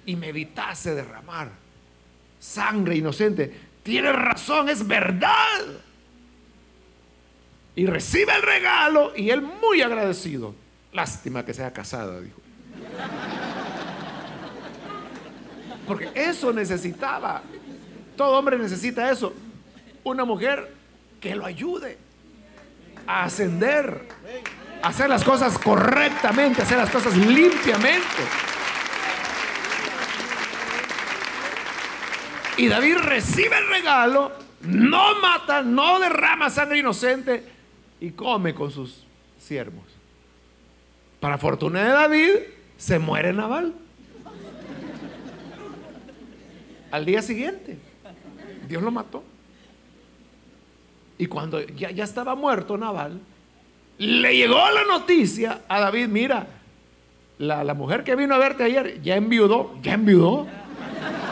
[0.05, 1.51] y me evitase derramar
[2.39, 3.71] sangre inocente.
[3.83, 5.61] Tienes razón, es verdad.
[7.75, 10.53] Y recibe el regalo y él muy agradecido
[10.93, 12.41] Lástima que sea casada, dijo.
[15.87, 17.41] Porque eso necesitaba.
[18.17, 19.33] Todo hombre necesita eso.
[20.03, 20.69] Una mujer
[21.21, 21.97] que lo ayude
[23.07, 24.07] a ascender,
[24.81, 28.01] a hacer las cosas correctamente, a hacer las cosas limpiamente.
[32.57, 34.31] Y David recibe el regalo,
[34.61, 37.43] no mata, no derrama sangre inocente
[37.99, 39.05] y come con sus
[39.39, 39.83] siervos.
[41.19, 42.31] Para fortuna de David,
[42.77, 43.73] se muere Naval.
[46.91, 47.77] Al día siguiente,
[48.67, 49.23] Dios lo mató.
[51.21, 53.21] Y cuando ya, ya estaba muerto Naval,
[53.99, 56.47] le llegó la noticia a David, mira,
[57.37, 60.47] la, la, mujer que vino a verte ayer ya enviudó, ya enviudó.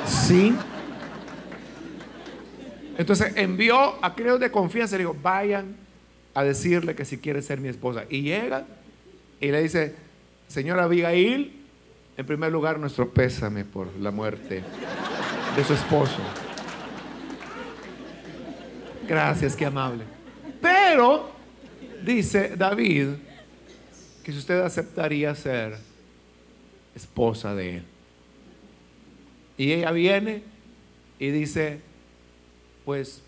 [0.06, 0.56] Sí.
[3.00, 5.76] Entonces envió a criados de confianza y le dijo, vayan
[6.36, 8.04] a decirle que si quiere ser mi esposa.
[8.12, 8.68] Y llega
[9.42, 9.96] y le dice,
[10.48, 11.52] señora Abigail,
[12.16, 14.62] en primer lugar nuestro pésame por la muerte
[15.56, 16.20] de su esposo.
[19.10, 20.04] Gracias, qué amable.
[20.62, 21.32] Pero,
[22.06, 23.08] dice David,
[24.24, 25.80] que si usted aceptaría ser
[26.94, 27.84] esposa de él.
[29.58, 30.44] Y ella viene
[31.18, 31.82] y dice,
[32.86, 33.24] pues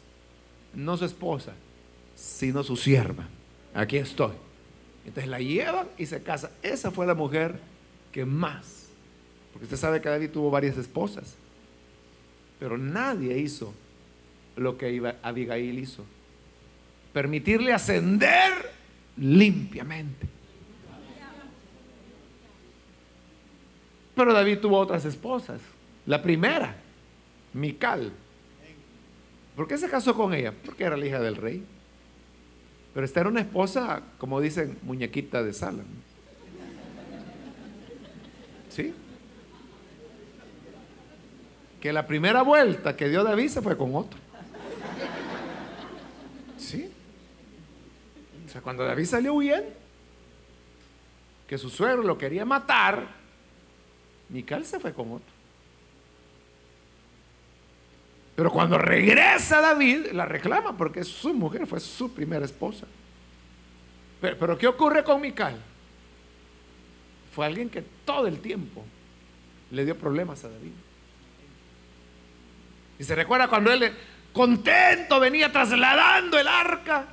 [0.76, 1.54] no su esposa,
[2.16, 3.28] sino su sierva.
[3.74, 4.34] Aquí estoy.
[5.04, 6.52] Entonces la llevan y se casa.
[6.62, 7.60] Esa fue la mujer
[8.12, 8.86] que más,
[9.52, 11.34] porque usted sabe que David tuvo varias esposas,
[12.60, 13.74] pero nadie hizo
[14.62, 16.06] lo que Abigail hizo.
[17.14, 18.72] Permitirle ascender
[19.18, 20.28] limpiamente.
[24.16, 25.62] Pero David tuvo otras esposas.
[26.06, 26.76] La primera,
[27.54, 28.12] Mical.
[29.56, 30.54] ¿Por qué se casó con ella?
[30.66, 31.64] Porque era la hija del rey.
[32.94, 35.84] Pero esta era una esposa, como dicen, muñequita de sala.
[38.70, 38.94] ¿Sí?
[41.80, 44.20] Que la primera vuelta que dio David se fue con otro.
[46.58, 46.92] ¿Sí?
[48.52, 49.72] O sea, cuando David salió huyendo,
[51.48, 53.08] que su suegro lo quería matar,
[54.28, 55.34] Mical se fue con otro.
[58.36, 62.88] Pero cuando regresa David, la reclama porque su mujer, fue su primera esposa.
[64.20, 65.58] Pero ¿qué ocurre con Mical?
[67.34, 68.84] Fue alguien que todo el tiempo
[69.70, 70.74] le dio problemas a David.
[73.00, 73.94] Y se recuerda cuando él
[74.34, 77.08] contento venía trasladando el arca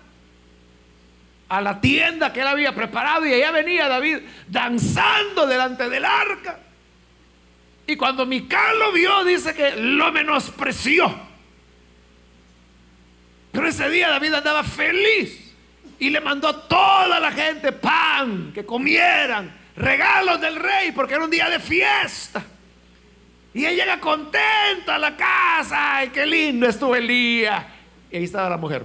[1.48, 4.18] a la tienda que él había preparado y allá venía David
[4.48, 6.58] danzando delante del arca.
[7.86, 11.28] Y cuando Mical lo vio, dice que lo menospreció.
[13.50, 15.54] Pero ese día David andaba feliz
[15.98, 21.24] y le mandó a toda la gente pan, que comieran, regalos del rey, porque era
[21.24, 22.42] un día de fiesta.
[23.54, 25.96] Y ella llega contenta a la casa.
[25.96, 27.66] ¡Ay, qué lindo estuvo el día!
[28.10, 28.84] Y ahí estaba la mujer.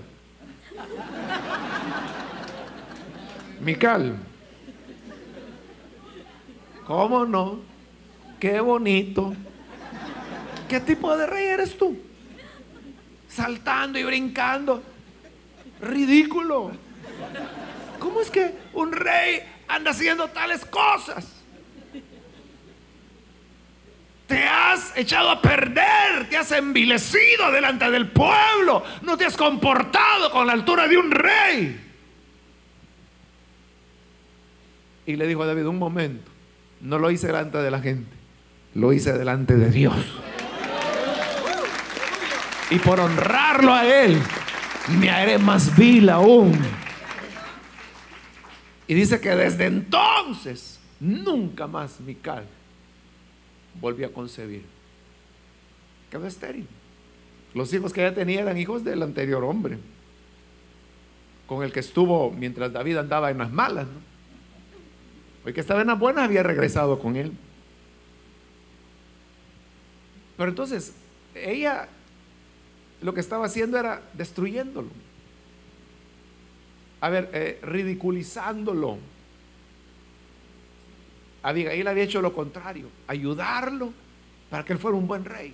[3.64, 4.18] Mical.
[6.86, 7.60] ¿Cómo no?
[8.40, 9.34] Qué bonito.
[10.68, 11.98] ¿Qué tipo de rey eres tú?
[13.30, 14.84] Saltando y brincando.
[15.82, 16.72] Ridículo.
[18.00, 21.26] ¿Cómo es que un rey anda haciendo tales cosas?
[24.28, 30.32] Te has echado a perder, te has envilecido delante del pueblo, no te has comportado
[30.32, 31.93] con la altura de un rey.
[35.06, 36.32] Y le dijo a David, un momento,
[36.82, 38.16] no lo hice delante de la gente,
[38.74, 39.96] lo hice delante de Dios.
[42.70, 44.20] Y por honrarlo a Él,
[45.00, 46.58] me haré más vil aún.
[48.88, 52.46] Y dice que desde entonces, nunca más Mical
[53.80, 54.64] volvió a concebir.
[56.10, 56.68] Quedó estéril.
[57.54, 59.78] Los hijos que ella tenía eran hijos del anterior hombre,
[61.48, 63.88] con el que estuvo mientras David andaba en las malas.
[65.52, 67.34] Que estaba en las buenas había regresado con él.
[70.38, 70.94] Pero entonces,
[71.36, 71.90] ella
[73.02, 74.90] lo que estaba haciendo era destruyéndolo.
[77.02, 78.98] A ver, eh, ridiculizándolo.
[81.44, 83.92] Abigail había hecho lo contrario, ayudarlo
[84.50, 85.54] para que él fuera un buen rey.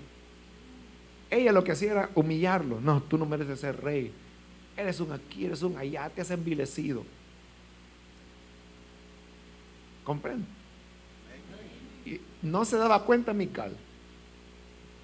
[1.32, 2.80] Ella lo que hacía era humillarlo.
[2.80, 4.12] No, tú no mereces ser rey.
[4.78, 7.04] Eres un aquí, eres un allá, te has envilecido.
[10.10, 10.48] ¿Comprende?
[12.04, 13.78] Y no se daba cuenta Mical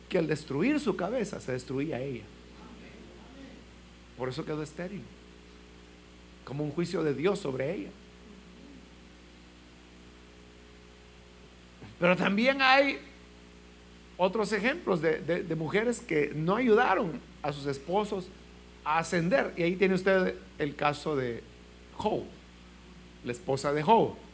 [0.09, 2.23] que al destruir su cabeza se destruía ella.
[4.17, 5.03] Por eso quedó estéril.
[6.43, 7.89] Como un juicio de Dios sobre ella.
[11.99, 12.97] Pero también hay
[14.17, 18.27] otros ejemplos de, mujeres que no ayudaron a sus esposos
[18.83, 19.53] a ascender.
[19.55, 21.43] Y ahí tiene usted el caso de
[21.95, 22.23] Job,
[23.23, 24.24] la esposa de Job,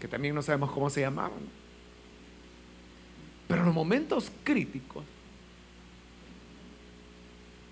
[0.00, 1.40] que también no sabemos cómo se llamaban.
[3.48, 5.04] Pero en los momentos críticos,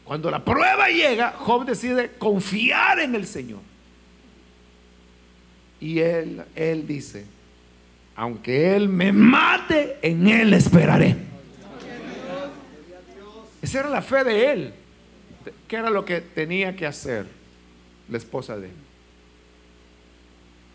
[0.05, 3.61] cuando la prueba llega, Job decide confiar en el Señor.
[5.81, 7.27] Y él, él dice,
[8.16, 11.16] aunque Él me mate, en Él esperaré.
[13.61, 14.75] Esa era la fe de Él.
[15.66, 17.27] ¿Qué era lo que tenía que hacer
[18.09, 18.75] la esposa de Él?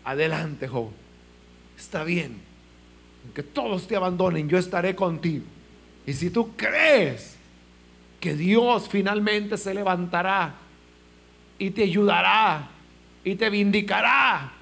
[0.04, 0.90] Adelante, Job.
[1.80, 2.40] Está bien.
[3.24, 5.44] Aunque todos te abandonen, yo estaré contigo.
[6.06, 7.36] Y si tú crees
[8.20, 10.54] que Dios finalmente se levantará
[11.58, 12.68] y te ayudará
[13.24, 14.52] y te vindicará,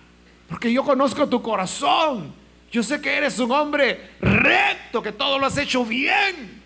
[0.48, 2.38] porque yo conozco tu corazón
[2.70, 6.58] yo sé que eres un hombre recto, que todo lo has hecho bien.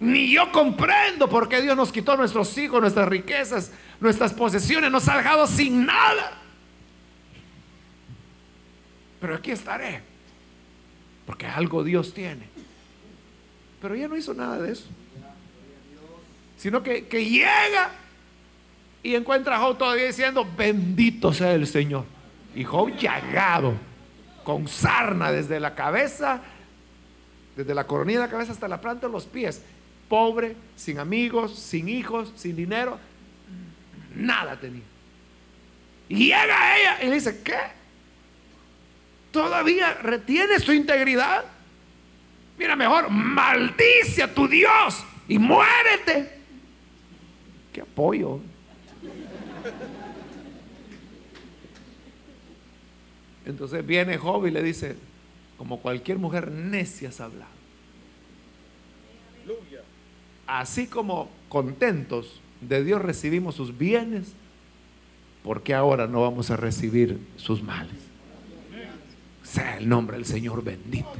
[0.00, 5.06] Ni yo comprendo por qué Dios nos quitó nuestros hijos, nuestras riquezas, nuestras posesiones, nos
[5.08, 6.39] ha dejado sin nada.
[9.20, 10.00] Pero aquí estaré,
[11.26, 12.48] porque algo Dios tiene.
[13.80, 14.86] Pero ella no hizo nada de eso.
[16.56, 17.90] Sino que, que llega
[19.02, 22.04] y encuentra a Job todavía diciendo, bendito sea el Señor.
[22.54, 23.74] Y Job llagado
[24.44, 26.40] con sarna desde la cabeza,
[27.56, 29.62] desde la coronilla de la cabeza hasta la planta de los pies.
[30.08, 32.98] Pobre, sin amigos, sin hijos, sin dinero,
[34.14, 34.82] nada tenía.
[36.08, 37.79] Y llega ella y le dice, ¿qué?
[39.30, 41.44] ¿Todavía retienes tu integridad?
[42.58, 46.40] Mira, mejor maldice a tu Dios y muérete.
[47.72, 48.40] ¿Qué apoyo?
[53.46, 54.96] Entonces viene Job y le dice,
[55.56, 57.50] como cualquier mujer necia has hablado.
[60.46, 64.32] Así como contentos de Dios recibimos sus bienes,
[65.42, 68.09] porque ahora no vamos a recibir sus males?
[69.50, 71.12] Sea el nombre del Señor bendito.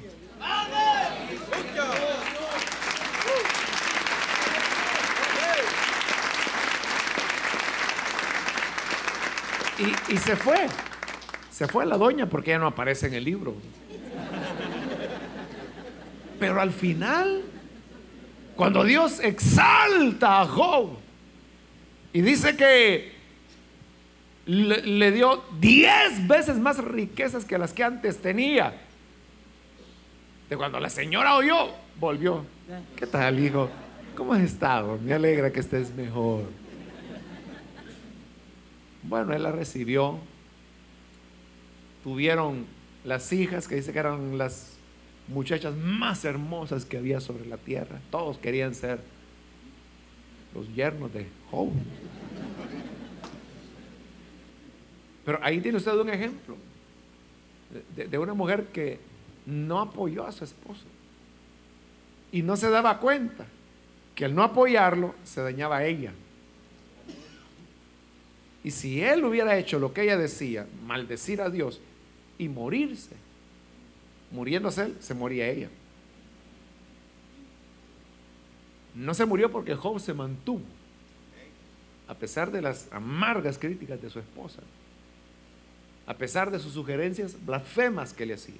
[9.79, 10.67] Y, y, se fue.
[11.51, 13.57] Se fue la doña porque ya no aparece en el libro.
[16.39, 17.43] Pero al final,
[18.55, 20.99] cuando Dios exalta a Job
[22.13, 23.20] y dice que
[24.47, 28.75] le, dio diez veces más riquezas que las que antes tenía,
[30.49, 32.45] de cuando la señora oyó, volvió.
[32.97, 33.71] ¿Qué tal, hijo?
[34.17, 34.99] ¿Cómo has estado?
[34.99, 36.45] Me alegra que estés mejor.
[39.03, 40.19] Bueno, él la recibió.
[42.03, 42.67] Tuvieron
[43.05, 44.77] las hijas que dice que eran las
[45.29, 48.01] muchachas más hermosas que había sobre la tierra.
[48.11, 49.01] Todos querían ser
[50.55, 51.71] los yernos de Job.
[55.31, 56.57] Pero ahí tiene usted un ejemplo
[57.95, 58.99] de, una mujer que
[59.47, 60.83] no apoyó a su esposo
[62.33, 63.47] y no se daba cuenta
[64.17, 66.13] que al no apoyarlo se dañaba a ella.
[68.65, 71.81] Y si él hubiera hecho lo que ella decía, maldecir a Dios
[72.37, 73.15] y morirse,
[74.33, 75.69] muriéndose él, se moría ella.
[78.97, 80.65] No se murió porque Job se mantuvo,
[82.09, 84.61] a pesar de las amargas críticas de su esposa,
[86.11, 88.57] a pesar de sus sugerencias blasfemas que le hacía.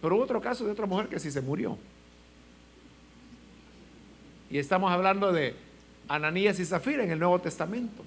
[0.00, 1.76] Pero hubo otro caso de otra mujer que sí se murió.
[4.50, 5.54] Y estamos hablando de
[6.08, 8.02] Ananías y Zafira en el Nuevo Testamento.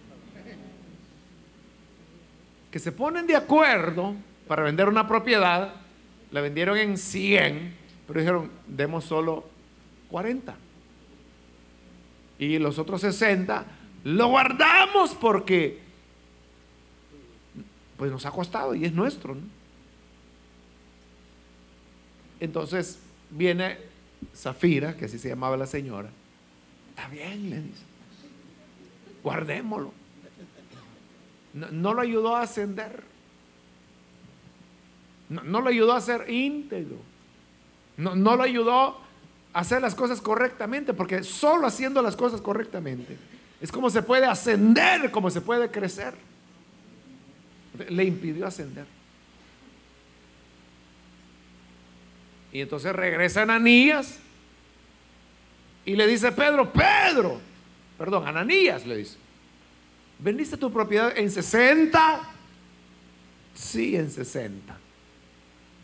[2.71, 4.15] Que se ponen de acuerdo
[4.47, 5.75] para vender una propiedad,
[6.31, 7.75] la vendieron en 100,
[8.07, 9.45] pero dijeron, demos solo
[10.09, 10.55] 40.
[12.39, 13.63] Y los otros 60
[14.05, 15.90] lo guardamos porque
[18.01, 19.35] pues nos ha costado y es nuestro.
[19.35, 19.41] ¿no?
[22.39, 22.97] Entonces
[23.29, 23.77] viene
[24.35, 26.09] Zafira, que así se llamaba la señora,
[26.89, 27.83] está bien, le dice,
[29.21, 29.93] guardémoslo.
[31.53, 33.03] No, no lo ayudó a ascender.
[35.29, 36.97] No, lo ayudó a ser íntegro.
[37.97, 38.97] No, no lo ayudó
[39.53, 43.15] a hacer las cosas correctamente, porque solo haciendo las cosas correctamente
[43.61, 46.30] es como se puede ascender, como se puede crecer.
[47.89, 48.85] Le impidió ascender.
[52.51, 54.19] Y entonces regresa Ananías
[55.85, 57.39] y le dice, Pedro, Pedro,
[57.97, 59.17] perdón, Ananías le dice,
[60.19, 62.21] ¿vendiste tu propiedad en 60?
[63.53, 64.77] Sí, en 60.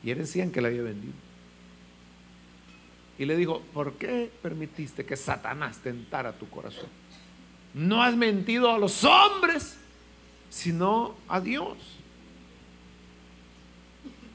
[0.04, 1.14] Y eran 100 que la había vendido.
[3.18, 6.90] Y le dijo, ¿por qué permitiste que Satanás tentara tu corazón?
[7.74, 9.78] No has mentido a los hombres,
[10.50, 11.78] sino a Dios.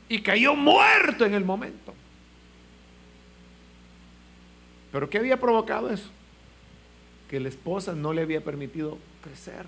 [0.08, 1.94] Y cayó muerto en el momento.
[4.92, 6.10] ¿Pero qué había provocado eso?
[7.30, 9.64] Que la esposa no le había permitido crecer.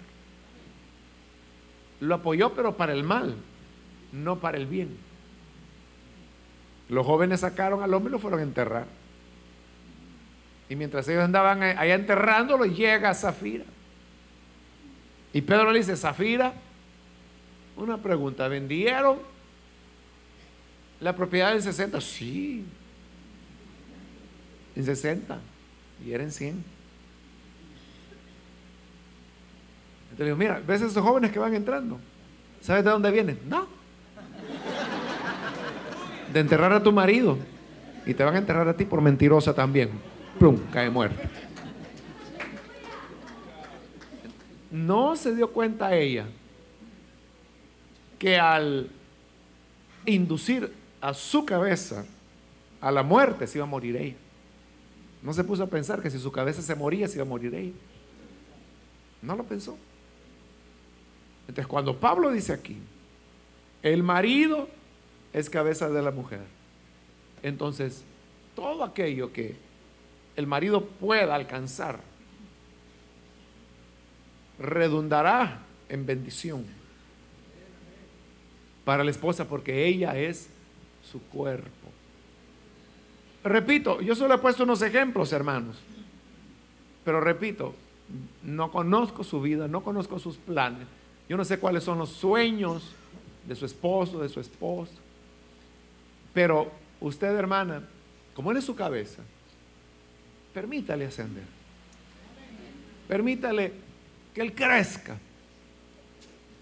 [2.00, 3.36] Lo apoyó, pero para el mal,
[4.12, 4.98] no para el bien.
[6.90, 8.86] Los jóvenes sacaron al hombre y lo fueron a enterrar.
[10.68, 13.64] Y mientras ellos andaban allá enterrándolo, llega Zafira.
[15.34, 16.54] Y Pedro le dice, Zafira,
[17.76, 19.18] una pregunta, ¿vendieron
[21.00, 22.00] la propiedad en 60?
[22.00, 22.64] Sí
[24.76, 25.38] en 60
[26.04, 26.64] y eran 100.
[30.10, 31.98] Entonces digo, mira, ¿ves a esos jóvenes que van entrando?
[32.60, 33.38] ¿Sabes de dónde vienen?
[33.48, 33.66] No.
[36.32, 37.38] De enterrar a tu marido.
[38.06, 39.90] Y te van a enterrar a ti por mentirosa también.
[40.38, 41.20] Plum, cae muerto.
[44.74, 46.26] No se dio cuenta ella
[48.18, 48.90] que al
[50.04, 52.04] inducir a su cabeza
[52.80, 54.16] a la muerte se iba a morir ella.
[55.22, 57.54] No se puso a pensar que si su cabeza se moría, se iba a morir
[57.54, 57.74] ella.
[59.22, 59.78] No lo pensó.
[61.42, 62.76] Entonces, cuando Pablo dice aquí,
[63.80, 64.68] el marido
[65.32, 66.42] es cabeza de la mujer,
[67.44, 68.02] entonces
[68.56, 69.54] todo aquello que
[70.34, 72.00] el marido pueda alcanzar
[74.58, 76.64] redundará en bendición
[78.84, 80.48] para la esposa porque ella es
[81.10, 81.68] su cuerpo.
[83.42, 85.76] Repito, yo solo he puesto unos ejemplos, hermanos.
[87.04, 87.74] Pero repito,
[88.42, 90.86] no conozco su vida, no conozco sus planes.
[91.28, 92.94] Yo no sé cuáles son los sueños
[93.46, 94.94] de su esposo, de su esposa.
[96.32, 96.70] Pero
[97.00, 97.82] usted, hermana,
[98.34, 99.22] como él es su cabeza,
[100.52, 101.44] permítale ascender.
[103.08, 103.72] Permítale
[104.34, 105.16] que él crezca.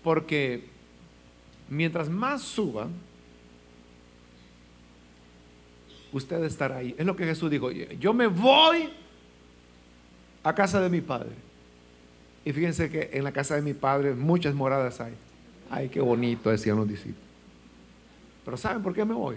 [0.05, 0.65] Porque
[1.69, 2.89] mientras más suba,
[6.13, 6.95] usted estará ahí.
[6.99, 7.71] Es lo que Jesús dijo.
[7.71, 8.91] Yo me voy
[10.43, 11.31] a casa de mi padre.
[12.45, 15.15] Y fíjense que en la casa de mi padre muchas moradas hay.
[15.71, 17.23] Ay, qué bonito, decían los discípulos.
[18.45, 19.37] Pero ¿saben por qué me voy?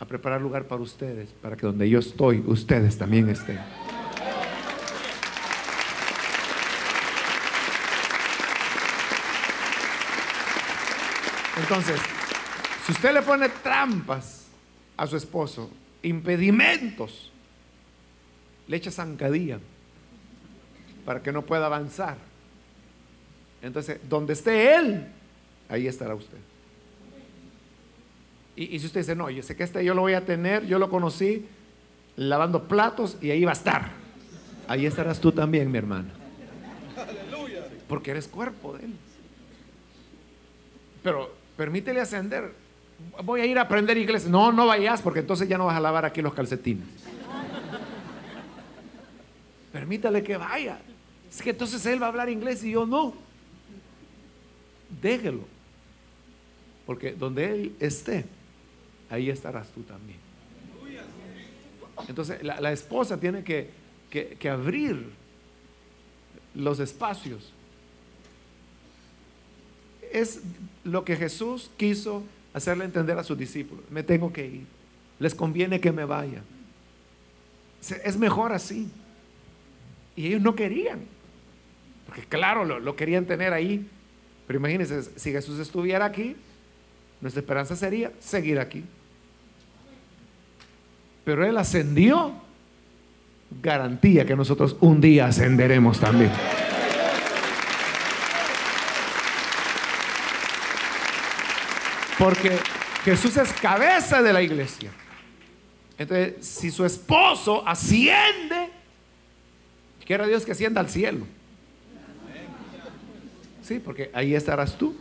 [0.00, 3.60] A preparar lugar para ustedes, para que donde yo estoy, ustedes también estén.
[11.72, 12.02] Entonces,
[12.84, 14.44] si usted le pone trampas
[14.94, 15.70] a su esposo,
[16.02, 17.32] impedimentos,
[18.68, 19.58] le echa zancadilla
[21.06, 22.18] para que no pueda avanzar.
[23.62, 25.06] Entonces, donde esté él,
[25.70, 26.36] ahí estará usted.
[28.54, 30.78] Y, si usted dice, no, yo sé que este yo lo voy a tener, yo
[30.78, 31.46] lo conocí
[32.16, 33.92] lavando platos y ahí va a estar.
[34.68, 36.10] Ahí estarás tú también, mi hermana.
[37.88, 38.92] Porque eres cuerpo de él.
[41.02, 42.52] Pero permítele ascender.
[43.24, 44.26] Voy a ir a aprender inglés.
[44.26, 46.86] No, no vayas porque entonces ya no vas a lavar aquí los calcetines.
[49.72, 50.78] Permítale que vaya.
[51.30, 53.14] Es que entonces él va a hablar inglés y yo no.
[55.00, 55.44] Déjelo.
[56.86, 58.26] Porque donde él esté,
[59.08, 60.18] ahí estarás tú también.
[62.08, 63.70] Entonces la, esposa tiene que,
[64.10, 65.10] que abrir
[66.54, 67.52] los espacios.
[70.12, 70.40] Es
[70.84, 72.22] lo que Jesús quiso
[72.54, 73.84] hacerle entender a sus discípulos.
[73.90, 74.66] Me tengo que ir.
[75.18, 76.42] Les conviene que me vaya.
[78.04, 78.88] Es mejor así.
[80.16, 81.00] Y ellos no querían.
[82.06, 83.88] Porque claro, lo, querían tener ahí.
[84.46, 86.36] Pero imagínense, si Jesús estuviera aquí,
[87.20, 88.84] nuestra esperanza sería seguir aquí.
[91.24, 92.34] Pero Él ascendió,
[93.62, 96.32] garantía que nosotros un día ascenderemos también.
[102.22, 102.56] Porque
[103.04, 104.92] Jesús es cabeza de la iglesia.
[105.98, 108.70] Entonces, si su esposo asciende,
[110.06, 111.26] quiera Dios que ascienda al cielo.
[113.64, 114.96] Sí, porque ahí estarás tú,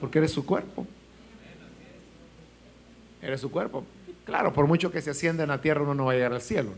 [0.00, 0.86] porque eres su cuerpo.
[3.20, 3.84] Eres su cuerpo.
[4.24, 6.40] Claro, por mucho que se ascienda en la tierra, uno no va a llegar al
[6.40, 6.70] cielo.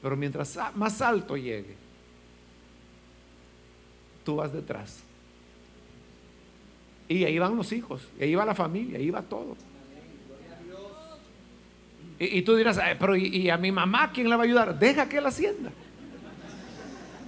[0.00, 1.74] Pero mientras más alto llegue,
[4.24, 5.02] tú vas detrás.
[7.12, 9.56] Y ahí van los hijos, y ahí va la familia, ahí va todo.
[12.18, 14.78] Y, tú dirás, pero y, a mi mamá quién le va a ayudar?
[14.78, 15.72] Deja que él ascienda.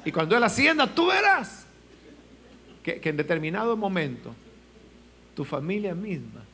[0.05, 1.67] Y cuando él ascienda, tú verás
[2.83, 4.35] que, en determinado momento
[5.35, 6.45] tu familia misma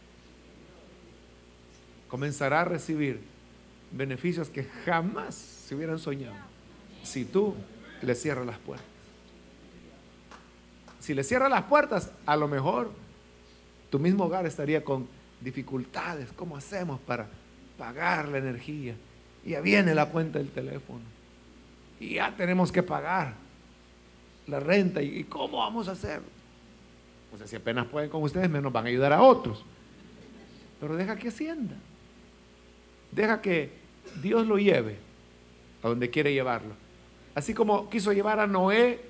[2.09, 3.21] comenzará a recibir
[3.93, 6.37] beneficios que jamás se hubieran soñado
[7.03, 7.55] si tú
[8.01, 8.89] le cierras las puertas.
[10.99, 12.91] Si le cierras las puertas, a lo mejor
[13.91, 15.09] tu mismo hogar estaría con
[15.41, 16.31] dificultades.
[16.33, 17.27] ¿Cómo hacemos para
[17.77, 18.95] pagar la energía?
[19.45, 21.01] Y ya viene la cuenta del teléfono.
[21.99, 23.35] Y ya tenemos que pagar
[24.47, 25.03] la renta.
[25.03, 26.21] ¿Y cómo vamos a hacer?
[27.33, 29.65] O sea, si apenas pueden con ustedes, menos van a ayudar a otros.
[30.81, 31.77] Pero deja que ascienda.
[33.13, 33.71] Deja que
[34.23, 34.97] Dios lo lleve
[35.83, 36.75] a donde quiere llevarlo.
[37.35, 39.01] Así como quiso llevar a Noé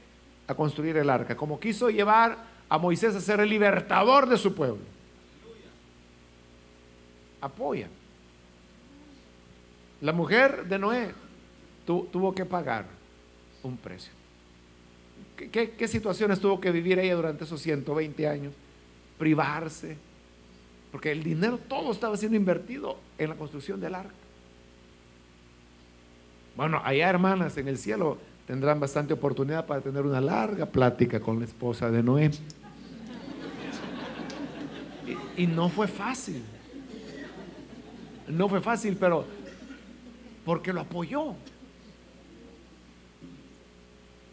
[0.47, 4.55] a construir el arca, como quiso llevar a Moisés a ser el libertador de su
[4.55, 4.79] pueblo.
[7.41, 7.89] Apoya.
[10.01, 11.11] La mujer de Noé
[11.85, 12.87] tuvo que pagar
[13.65, 14.13] un precio.
[15.37, 18.55] ¿Qué, situaciones tuvo que vivir ella durante esos 120 años?
[19.19, 19.97] Privarse,
[20.93, 24.15] porque el dinero todo estaba siendo invertido en la construcción del arca.
[26.57, 31.39] Bueno, allá hermanas en el cielo tendrán bastante oportunidad para tener una larga plática con
[31.39, 32.31] la esposa de Noé.
[35.41, 36.43] Y, no fue fácil.
[38.29, 39.25] No fue fácil, pero
[40.45, 41.35] porque lo apoyó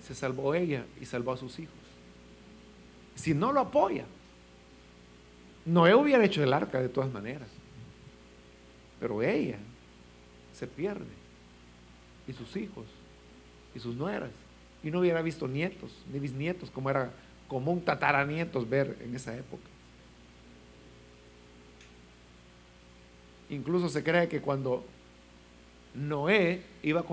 [0.07, 1.75] se salvó ella y salvó a sus hijos.
[3.15, 4.05] Si no lo apoya,
[5.65, 7.49] Noé hubiera hecho el arca de todas maneras.
[9.01, 9.57] Pero ella
[10.53, 11.05] se pierde.
[12.25, 12.85] Y sus hijos.
[13.75, 14.31] Y sus nueras.
[14.81, 17.11] Y no hubiera visto nietos, ni bisnietos, como era
[17.49, 19.67] común tataranietos ver en esa época.
[23.49, 24.83] Incluso se cree que cuando
[25.93, 27.03] Noé iba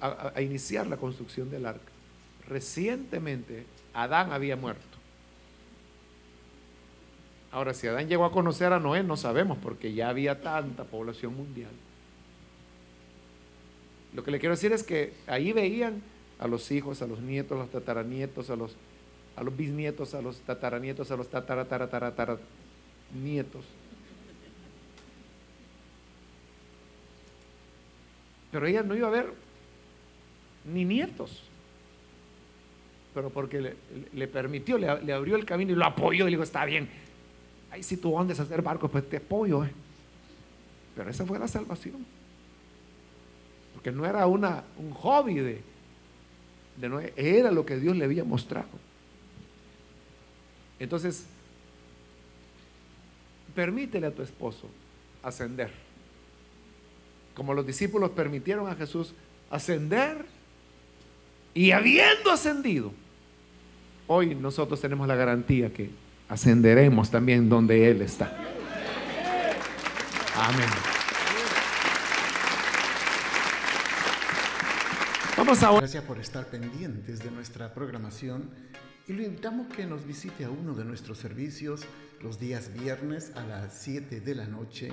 [0.00, 1.90] a, iniciar la construcción del arca,
[2.46, 4.82] recientemente Adán había muerto.
[7.50, 11.36] Ahora, si Adán llegó a conocer a Noé, no sabemos, porque ya había tanta población
[11.36, 11.72] mundial.
[14.14, 16.02] Lo que le quiero decir es que ahí veían
[16.38, 18.76] a los hijos, a los nietos, a los tataranietos, a los,
[19.56, 22.38] bisnietos, a los tataranietos, a los tatara,
[28.52, 29.32] Pero ella no iba a ver
[30.72, 31.42] ni nietos.
[33.14, 33.74] Pero porque
[34.12, 36.88] le, permitió, le, abrió el camino y lo apoyó y le dijo, está bien.
[37.70, 39.64] Ahí si tú andes a hacer barco, pues te apoyo.
[39.64, 39.70] ¿eh?
[40.94, 42.06] Pero esa fue la salvación.
[43.72, 45.62] Porque no era una, un hobby de,
[46.76, 48.68] de era lo que Dios le había mostrado.
[50.78, 51.26] Entonces,
[53.54, 54.68] permítele a tu esposo
[55.22, 55.70] ascender.
[57.34, 59.14] Como los discípulos permitieron a Jesús
[59.50, 60.24] ascender
[61.54, 62.92] y habiendo ascendido,
[64.06, 65.90] hoy nosotros tenemos la garantía que
[66.28, 68.36] ascenderemos también donde Él está.
[70.34, 70.68] Amén.
[75.36, 75.80] Vamos ahora.
[75.80, 78.50] Gracias por estar pendientes de nuestra programación
[79.08, 81.82] y lo invitamos que nos visite a uno de nuestros servicios
[82.22, 84.92] los días viernes a las 7 de la noche